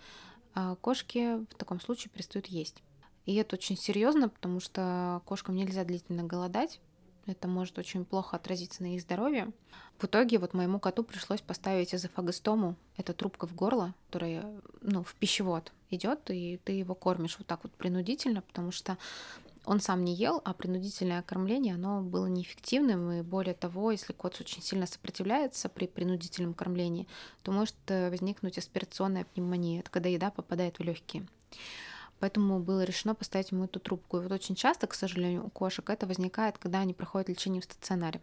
а 0.55 0.75
кошки 0.75 1.37
в 1.37 1.55
таком 1.57 1.79
случае 1.79 2.11
перестают 2.11 2.47
есть. 2.47 2.83
И 3.25 3.35
это 3.35 3.55
очень 3.55 3.77
серьезно, 3.77 4.29
потому 4.29 4.59
что 4.59 5.21
кошкам 5.25 5.55
нельзя 5.55 5.83
длительно 5.83 6.23
голодать. 6.23 6.79
Это 7.25 7.47
может 7.47 7.77
очень 7.77 8.03
плохо 8.03 8.35
отразиться 8.35 8.83
на 8.83 8.95
их 8.95 9.01
здоровье. 9.01 9.51
В 9.97 10.05
итоге 10.05 10.39
вот 10.39 10.53
моему 10.53 10.79
коту 10.79 11.03
пришлось 11.03 11.39
поставить 11.39 11.95
эзофагостому. 11.95 12.75
Это 12.97 13.13
трубка 13.13 13.47
в 13.47 13.55
горло, 13.55 13.93
которая 14.07 14.45
ну, 14.81 15.03
в 15.03 15.15
пищевод 15.15 15.71
идет, 15.89 16.29
и 16.29 16.59
ты 16.65 16.73
его 16.73 16.95
кормишь 16.95 17.37
вот 17.37 17.47
так 17.47 17.63
вот 17.63 17.71
принудительно, 17.73 18.41
потому 18.41 18.71
что 18.71 18.97
он 19.65 19.79
сам 19.79 20.03
не 20.03 20.13
ел, 20.13 20.41
а 20.43 20.53
принудительное 20.53 21.21
кормление, 21.21 21.75
оно 21.75 22.01
было 22.01 22.25
неэффективным, 22.25 23.11
и 23.11 23.21
более 23.21 23.53
того, 23.53 23.91
если 23.91 24.11
кот 24.11 24.39
очень 24.41 24.61
сильно 24.61 24.85
сопротивляется 24.85 25.69
при 25.69 25.87
принудительном 25.87 26.53
кормлении, 26.53 27.07
то 27.43 27.53
может 27.53 27.75
э, 27.87 28.09
возникнуть 28.09 28.57
аспирационная 28.57 29.23
пневмония, 29.23 29.79
это 29.79 29.89
когда 29.89 30.09
еда 30.09 30.31
попадает 30.31 30.79
в 30.79 30.83
легкие. 30.83 31.25
Поэтому 32.23 32.61
было 32.61 32.85
решено 32.85 33.15
поставить 33.15 33.51
ему 33.51 33.65
эту 33.65 33.81
трубку. 33.81 34.15
И 34.15 34.21
вот 34.21 34.31
очень 34.31 34.55
часто, 34.55 34.87
к 34.87 34.93
сожалению, 34.93 35.45
у 35.45 35.49
кошек 35.49 35.89
это 35.89 36.07
возникает, 36.07 36.57
когда 36.57 36.79
они 36.79 36.93
проходят 36.93 37.27
лечение 37.27 37.59
в 37.59 37.65
стационаре. 37.65 38.21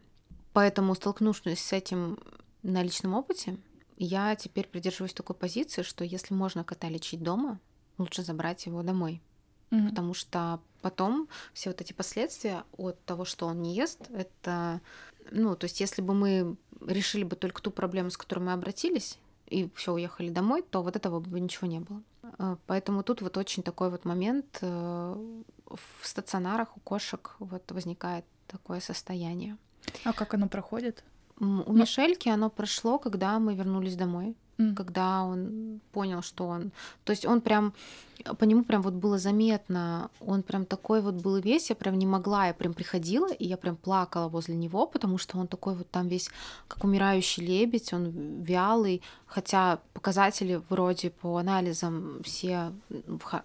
Поэтому, 0.54 0.94
столкнувшись 0.94 1.62
с 1.62 1.74
этим 1.74 2.18
на 2.62 2.82
личном 2.82 3.12
опыте, 3.12 3.58
я 3.98 4.34
теперь 4.36 4.66
придерживаюсь 4.66 5.12
такой 5.12 5.36
позиции, 5.36 5.82
что 5.82 6.02
если 6.02 6.32
можно 6.32 6.64
кота 6.64 6.88
лечить 6.88 7.22
дома, 7.22 7.60
лучше 7.98 8.22
забрать 8.22 8.64
его 8.64 8.82
домой. 8.82 9.20
Mm-hmm. 9.68 9.90
Потому 9.90 10.14
что 10.14 10.60
потом 10.80 11.28
все 11.52 11.68
вот 11.68 11.82
эти 11.82 11.92
последствия 11.92 12.64
от 12.78 13.04
того, 13.04 13.26
что 13.26 13.48
он 13.48 13.60
не 13.60 13.74
ест, 13.74 14.00
это, 14.14 14.80
ну, 15.30 15.54
то 15.56 15.66
есть 15.66 15.78
если 15.78 16.00
бы 16.00 16.14
мы 16.14 16.56
решили 16.80 17.24
бы 17.24 17.36
только 17.36 17.60
ту 17.60 17.70
проблему, 17.70 18.10
с 18.10 18.16
которой 18.16 18.40
мы 18.40 18.54
обратились, 18.54 19.18
и 19.50 19.68
все 19.74 19.92
уехали 19.92 20.30
домой, 20.30 20.62
то 20.62 20.82
вот 20.82 20.96
этого 20.96 21.20
бы 21.20 21.40
ничего 21.40 21.66
не 21.66 21.80
было. 21.80 22.02
А, 22.38 22.56
поэтому 22.66 23.02
тут 23.02 23.22
вот 23.22 23.36
очень 23.36 23.62
такой 23.62 23.90
вот 23.90 24.04
момент 24.04 24.58
э, 24.62 25.16
в 25.66 26.06
стационарах 26.06 26.76
у 26.76 26.80
кошек 26.80 27.36
вот 27.38 27.70
возникает 27.72 28.24
такое 28.46 28.80
состояние. 28.80 29.56
А 30.04 30.12
как 30.12 30.34
оно 30.34 30.48
проходит? 30.48 31.04
У 31.38 31.44
Но... 31.44 31.64
Ну 31.66 31.72
Мишельки 31.72 32.28
оно 32.28 32.50
прошло, 32.50 32.98
когда 32.98 33.38
мы 33.38 33.54
вернулись 33.54 33.96
домой 33.96 34.36
mm. 34.60 34.74
когда 34.74 35.22
он 35.22 35.80
понял, 35.92 36.22
что 36.22 36.46
он... 36.46 36.70
То 37.04 37.12
есть 37.12 37.26
он 37.26 37.40
прям... 37.40 37.72
По 38.38 38.44
нему 38.44 38.64
прям 38.64 38.82
вот 38.82 38.92
было 38.92 39.18
заметно, 39.18 40.10
он 40.20 40.42
прям 40.42 40.66
такой 40.66 41.00
вот 41.00 41.14
был 41.14 41.36
весь, 41.36 41.70
я 41.70 41.76
прям 41.76 41.98
не 41.98 42.06
могла, 42.06 42.48
я 42.48 42.52
прям 42.54 42.74
приходила, 42.74 43.32
и 43.32 43.46
я 43.46 43.56
прям 43.56 43.76
плакала 43.76 44.28
возле 44.28 44.56
него, 44.56 44.86
потому 44.86 45.16
что 45.16 45.38
он 45.38 45.46
такой 45.46 45.74
вот 45.74 45.90
там 45.90 46.08
весь 46.08 46.28
как 46.68 46.84
умирающий 46.84 47.46
лебедь, 47.46 47.94
он 47.94 48.42
вялый, 48.42 49.00
хотя 49.26 49.78
показатели 49.94 50.60
вроде 50.68 51.08
по 51.08 51.38
анализам 51.38 52.20
все 52.22 52.72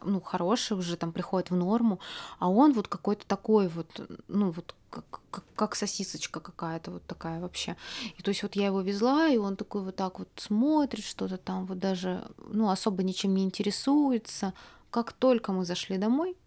ну, 0.04 0.20
хорошие 0.20 0.78
уже 0.78 0.98
там 0.98 1.14
приходят 1.14 1.52
в 1.52 1.56
норму, 1.56 2.00
а 2.40 2.50
он 2.50 2.74
вот 2.74 2.90
какой-то 2.90 3.26
такой 3.26 3.70
вот, 3.70 3.88
ну 4.28 4.52
вот 4.52 4.76
как, 4.96 5.44
как, 5.56 5.76
сосисочка 5.76 6.40
какая-то 6.40 6.92
вот 6.92 7.06
такая 7.06 7.40
вообще. 7.40 7.76
И 8.18 8.22
то 8.22 8.30
есть 8.30 8.44
вот 8.44 8.56
я 8.56 8.68
его 8.68 8.82
везла, 8.82 9.28
и 9.28 9.38
он 9.38 9.56
такой 9.56 9.84
вот 9.84 9.96
так 9.96 10.20
вот 10.20 10.30
смотрит 10.36 11.04
что-то 11.04 11.38
там, 11.38 11.66
вот 11.66 11.80
даже, 11.80 12.28
ну, 12.38 12.70
особо 12.70 13.04
ничем 13.04 13.34
не 13.36 13.44
интересуется. 13.44 14.54
Как 14.90 15.14
только 15.14 15.52
мы 15.52 15.66
зашли 15.66 15.98
домой, 15.98 16.38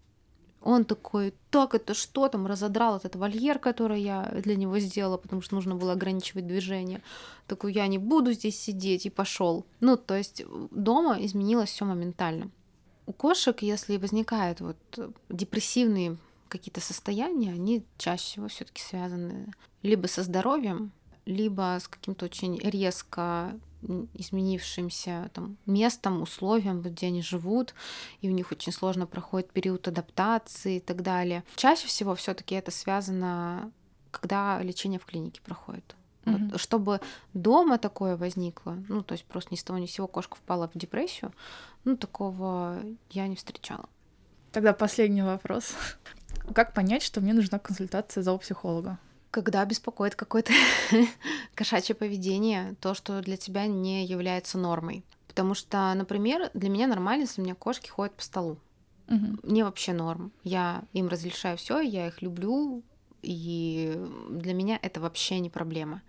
он 0.62 0.84
такой, 0.84 1.34
так, 1.50 1.74
это 1.74 1.94
что 1.94 2.28
там, 2.28 2.46
разодрал 2.46 2.96
этот 2.96 3.16
вольер, 3.16 3.58
который 3.58 4.02
я 4.02 4.30
для 4.42 4.56
него 4.56 4.78
сделала, 4.78 5.16
потому 5.16 5.40
что 5.40 5.54
нужно 5.54 5.76
было 5.76 5.92
ограничивать 5.92 6.46
движение. 6.46 7.02
Такой, 7.46 7.72
я 7.72 7.86
не 7.86 7.98
буду 7.98 8.32
здесь 8.32 8.60
сидеть, 8.60 9.06
и 9.06 9.10
пошел. 9.10 9.66
Ну, 9.80 9.96
то 9.96 10.16
есть 10.16 10.42
дома 10.70 11.16
изменилось 11.20 11.70
все 11.70 11.84
моментально. 11.84 12.50
У 13.06 13.12
кошек, 13.12 13.62
если 13.62 13.96
возникают 13.96 14.60
вот 14.60 14.76
депрессивные 15.30 16.18
какие-то 16.48 16.80
состояния, 16.80 17.52
они 17.52 17.84
чаще 17.96 18.24
всего 18.24 18.48
все-таки 18.48 18.82
связаны 18.82 19.52
либо 19.82 20.06
со 20.06 20.22
здоровьем, 20.22 20.92
либо 21.26 21.78
с 21.80 21.88
каким-то 21.88 22.24
очень 22.24 22.58
резко 22.58 23.58
изменившимся 24.14 25.30
там, 25.32 25.56
местом, 25.66 26.22
условием, 26.22 26.82
где 26.82 27.06
они 27.06 27.22
живут, 27.22 27.74
и 28.20 28.28
у 28.28 28.32
них 28.32 28.50
очень 28.50 28.72
сложно 28.72 29.06
проходит 29.06 29.52
период 29.52 29.86
адаптации 29.86 30.76
и 30.76 30.80
так 30.80 31.02
далее. 31.02 31.44
Чаще 31.54 31.86
всего 31.86 32.14
все-таки 32.14 32.54
это 32.54 32.70
связано, 32.70 33.70
когда 34.10 34.60
лечение 34.62 34.98
в 34.98 35.04
клинике 35.04 35.40
проходит. 35.42 35.94
Mm-hmm. 36.24 36.50
Вот, 36.50 36.60
чтобы 36.60 37.00
дома 37.34 37.78
такое 37.78 38.16
возникло, 38.16 38.76
ну, 38.88 39.02
то 39.02 39.12
есть 39.12 39.24
просто 39.24 39.52
ни 39.52 39.56
с 39.56 39.62
того 39.62 39.78
ни 39.78 39.86
с 39.86 39.92
сего 39.92 40.08
кошка 40.08 40.36
впала 40.36 40.68
в 40.68 40.76
депрессию, 40.76 41.32
ну, 41.84 41.96
такого 41.96 42.82
я 43.10 43.28
не 43.28 43.36
встречала. 43.36 43.88
Тогда 44.52 44.72
последний 44.72 45.22
вопрос. 45.22 45.74
Как 46.54 46.74
понять, 46.74 47.02
что 47.02 47.20
мне 47.20 47.32
нужна 47.32 47.58
консультация 47.58 48.22
зоопсихолога? 48.22 48.98
Когда 49.30 49.64
беспокоит 49.64 50.14
какое-то 50.14 50.52
кошачье 51.54 51.94
поведение, 51.94 52.74
то, 52.80 52.94
что 52.94 53.20
для 53.20 53.36
тебя 53.36 53.66
не 53.66 54.06
является 54.06 54.58
нормой. 54.58 55.04
Потому 55.26 55.54
что, 55.54 55.92
например, 55.94 56.50
для 56.54 56.70
меня 56.70 56.86
нормально, 56.86 57.22
если 57.22 57.40
у 57.40 57.44
меня 57.44 57.54
кошки 57.54 57.88
ходят 57.90 58.14
по 58.14 58.22
столу. 58.22 58.58
Угу. 59.08 59.38
Мне 59.42 59.64
вообще 59.64 59.92
норм. 59.92 60.32
Я 60.44 60.82
им 60.92 61.08
разрешаю 61.08 61.56
все, 61.58 61.80
я 61.80 62.08
их 62.08 62.22
люблю, 62.22 62.82
и 63.22 63.94
для 64.30 64.54
меня 64.54 64.78
это 64.80 65.00
вообще 65.00 65.40
не 65.40 65.50
проблема. 65.50 66.02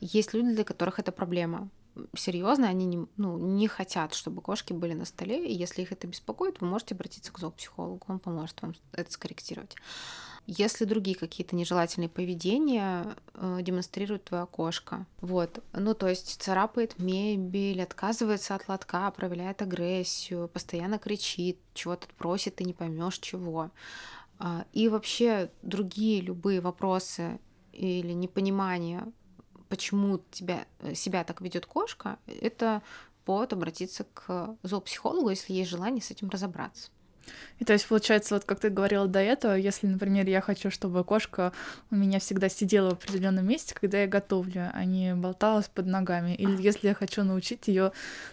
Есть 0.00 0.34
люди, 0.34 0.54
для 0.54 0.64
которых 0.64 0.98
это 0.98 1.12
проблема 1.12 1.68
серьезно, 2.16 2.68
они 2.68 2.86
не, 2.86 3.06
ну, 3.16 3.38
не 3.38 3.68
хотят, 3.68 4.14
чтобы 4.14 4.42
кошки 4.42 4.72
были 4.72 4.94
на 4.94 5.04
столе, 5.04 5.46
и 5.46 5.52
если 5.52 5.82
их 5.82 5.92
это 5.92 6.06
беспокоит, 6.06 6.60
вы 6.60 6.66
можете 6.66 6.94
обратиться 6.94 7.32
к 7.32 7.38
зоопсихологу, 7.38 8.04
он 8.08 8.18
поможет 8.18 8.60
вам 8.62 8.74
это 8.92 9.10
скорректировать. 9.10 9.76
Если 10.46 10.84
другие 10.84 11.16
какие-то 11.16 11.56
нежелательные 11.56 12.10
поведения 12.10 13.16
э, 13.32 13.60
демонстрирует 13.62 14.24
твоя 14.24 14.44
кошка, 14.44 15.06
вот, 15.22 15.64
ну 15.72 15.94
то 15.94 16.06
есть 16.06 16.42
царапает 16.42 16.98
мебель, 16.98 17.82
отказывается 17.82 18.54
от 18.54 18.68
лотка, 18.68 19.10
проявляет 19.10 19.62
агрессию, 19.62 20.48
постоянно 20.48 20.98
кричит, 20.98 21.58
чего-то 21.72 22.08
просит, 22.18 22.56
ты 22.56 22.64
не 22.64 22.74
поймешь 22.74 23.18
чего, 23.20 23.70
э, 24.38 24.64
и 24.74 24.88
вообще 24.88 25.50
другие 25.62 26.20
любые 26.20 26.60
вопросы 26.60 27.40
или 27.72 28.12
непонимание 28.12 29.10
почему 29.68 30.20
тебя, 30.30 30.66
э, 30.80 30.94
себя 30.94 31.24
так 31.24 31.40
ведет 31.40 31.66
кошка, 31.66 32.18
это 32.26 32.82
повод 33.24 33.52
обратиться 33.52 34.04
к 34.04 34.56
зоопсихологу, 34.62 35.30
если 35.30 35.52
есть 35.52 35.70
желание 35.70 36.02
с 36.02 36.10
этим 36.10 36.28
разобраться. 36.28 36.90
И 37.58 37.64
то 37.64 37.72
есть, 37.72 37.86
получается, 37.86 38.34
вот 38.34 38.44
как 38.44 38.60
ты 38.60 38.70
говорила 38.70 39.06
до 39.06 39.20
этого, 39.20 39.54
если, 39.54 39.86
например, 39.86 40.26
я 40.28 40.40
хочу, 40.40 40.70
чтобы 40.70 41.04
кошка 41.04 41.52
у 41.90 41.96
меня 41.96 42.18
всегда 42.18 42.48
сидела 42.48 42.90
в 42.90 42.92
определенном 42.94 43.46
месте, 43.46 43.74
когда 43.74 44.00
я 44.00 44.06
готовлю, 44.06 44.70
а 44.72 44.84
не 44.84 45.14
болталась 45.14 45.68
под 45.68 45.86
ногами. 45.86 46.34
Или 46.34 46.62
если 46.62 46.88
я 46.88 46.94
хочу 46.94 47.22
научить 47.22 47.68
ее, 47.68 47.92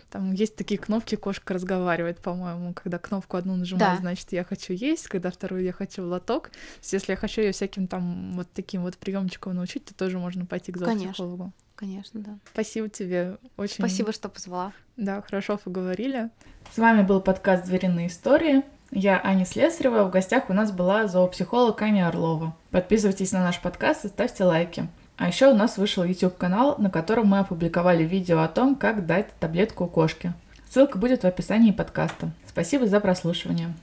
там 0.09 0.31
есть 0.33 0.55
такие 0.55 0.79
кнопки, 0.79 1.15
кошка 1.15 1.53
разговаривает, 1.53 2.19
по-моему, 2.19 2.73
когда 2.73 2.97
кнопку 2.97 3.37
одну 3.37 3.55
нажимаю, 3.55 3.97
да. 3.97 4.01
значит, 4.01 4.31
я 4.31 4.43
хочу 4.43 4.73
есть, 4.73 5.07
когда 5.07 5.31
вторую 5.31 5.63
я 5.63 5.73
хочу 5.73 6.03
в 6.03 6.05
лоток. 6.05 6.49
То 6.49 6.57
есть, 6.81 6.93
если 6.93 7.13
я 7.13 7.17
хочу 7.17 7.41
ее 7.41 7.51
всяким 7.51 7.87
там 7.87 8.33
вот 8.35 8.47
таким 8.53 8.81
вот 8.83 8.97
приемчиком 8.97 9.55
научить, 9.55 9.85
то 9.85 9.93
тоже 9.93 10.19
можно 10.19 10.45
пойти 10.45 10.71
к 10.71 10.77
зоопсихологу. 10.77 11.53
Конечно, 11.75 12.19
да. 12.19 12.37
Спасибо 12.53 12.89
тебе. 12.89 13.37
Очень... 13.57 13.77
Спасибо, 13.79 14.13
что 14.13 14.29
позвала. 14.29 14.71
Да, 14.97 15.21
хорошо 15.23 15.57
поговорили. 15.57 16.29
С 16.71 16.77
вами 16.77 17.01
был 17.01 17.21
подкаст 17.21 17.65
«Звериные 17.65 18.07
истории». 18.07 18.63
Я 18.93 19.21
Аня 19.23 19.45
Слесарева, 19.45 20.03
в 20.03 20.09
гостях 20.09 20.49
у 20.49 20.53
нас 20.53 20.73
была 20.73 21.07
зоопсихолог 21.07 21.81
Аня 21.81 22.09
Орлова. 22.09 22.53
Подписывайтесь 22.71 23.31
на 23.31 23.39
наш 23.39 23.61
подкаст 23.61 24.03
и 24.03 24.09
ставьте 24.09 24.43
лайки. 24.43 24.89
А 25.15 25.29
еще 25.29 25.49
у 25.49 25.55
нас 25.55 25.77
вышел 25.77 26.03
YouTube-канал, 26.03 26.75
на 26.77 26.89
котором 26.89 27.27
мы 27.27 27.39
опубликовали 27.39 28.03
видео 28.03 28.41
о 28.41 28.49
том, 28.49 28.75
как 28.75 29.05
дать 29.05 29.33
таблетку 29.39 29.87
кошке. 29.87 30.33
Ссылка 30.69 30.97
будет 30.97 31.23
в 31.23 31.25
описании 31.25 31.71
подкаста. 31.71 32.31
Спасибо 32.45 32.85
за 32.85 32.99
прослушивание. 32.99 33.73